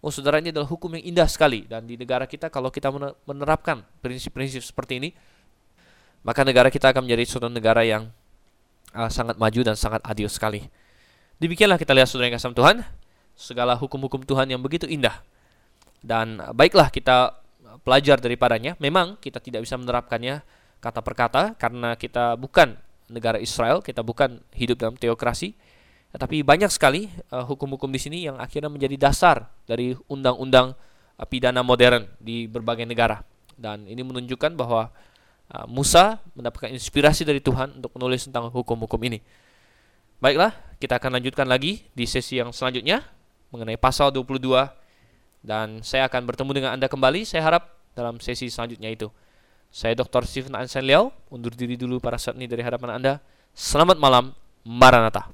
[0.04, 2.92] Oh, saudara ini adalah hukum yang indah sekali dan di negara kita kalau kita
[3.24, 5.10] menerapkan prinsip-prinsip seperti ini,
[6.28, 8.12] maka negara kita akan menjadi suatu negara yang
[8.92, 10.68] uh, sangat maju dan sangat adil sekali.
[11.40, 12.84] Demikianlah kita lihat saudara yang kasih Tuhan,
[13.40, 15.24] segala hukum-hukum Tuhan yang begitu indah.
[16.04, 17.40] Dan uh, baiklah kita
[17.82, 18.76] pelajar daripadanya.
[18.78, 20.44] Memang kita tidak bisa menerapkannya
[20.84, 22.76] kata per kata karena kita bukan
[23.08, 25.56] negara Israel, kita bukan hidup dalam teokrasi.
[26.12, 30.78] Tetapi banyak sekali uh, hukum-hukum di sini yang akhirnya menjadi dasar dari undang-undang
[31.18, 33.26] uh, pidana modern di berbagai negara.
[33.58, 34.94] Dan ini menunjukkan bahwa
[35.50, 39.24] uh, Musa mendapatkan inspirasi dari Tuhan untuk menulis tentang hukum-hukum ini.
[40.22, 43.02] Baiklah, kita akan lanjutkan lagi di sesi yang selanjutnya
[43.50, 44.70] mengenai pasal 22
[45.44, 49.10] dan saya akan bertemu dengan Anda kembali saya harap dalam sesi selanjutnya itu.
[49.74, 50.22] Saya Dr.
[50.30, 53.18] Stephen Ansen Liao, undur diri dulu para saat ini dari hadapan Anda.
[53.58, 54.30] Selamat malam,
[54.62, 55.34] Maranatha.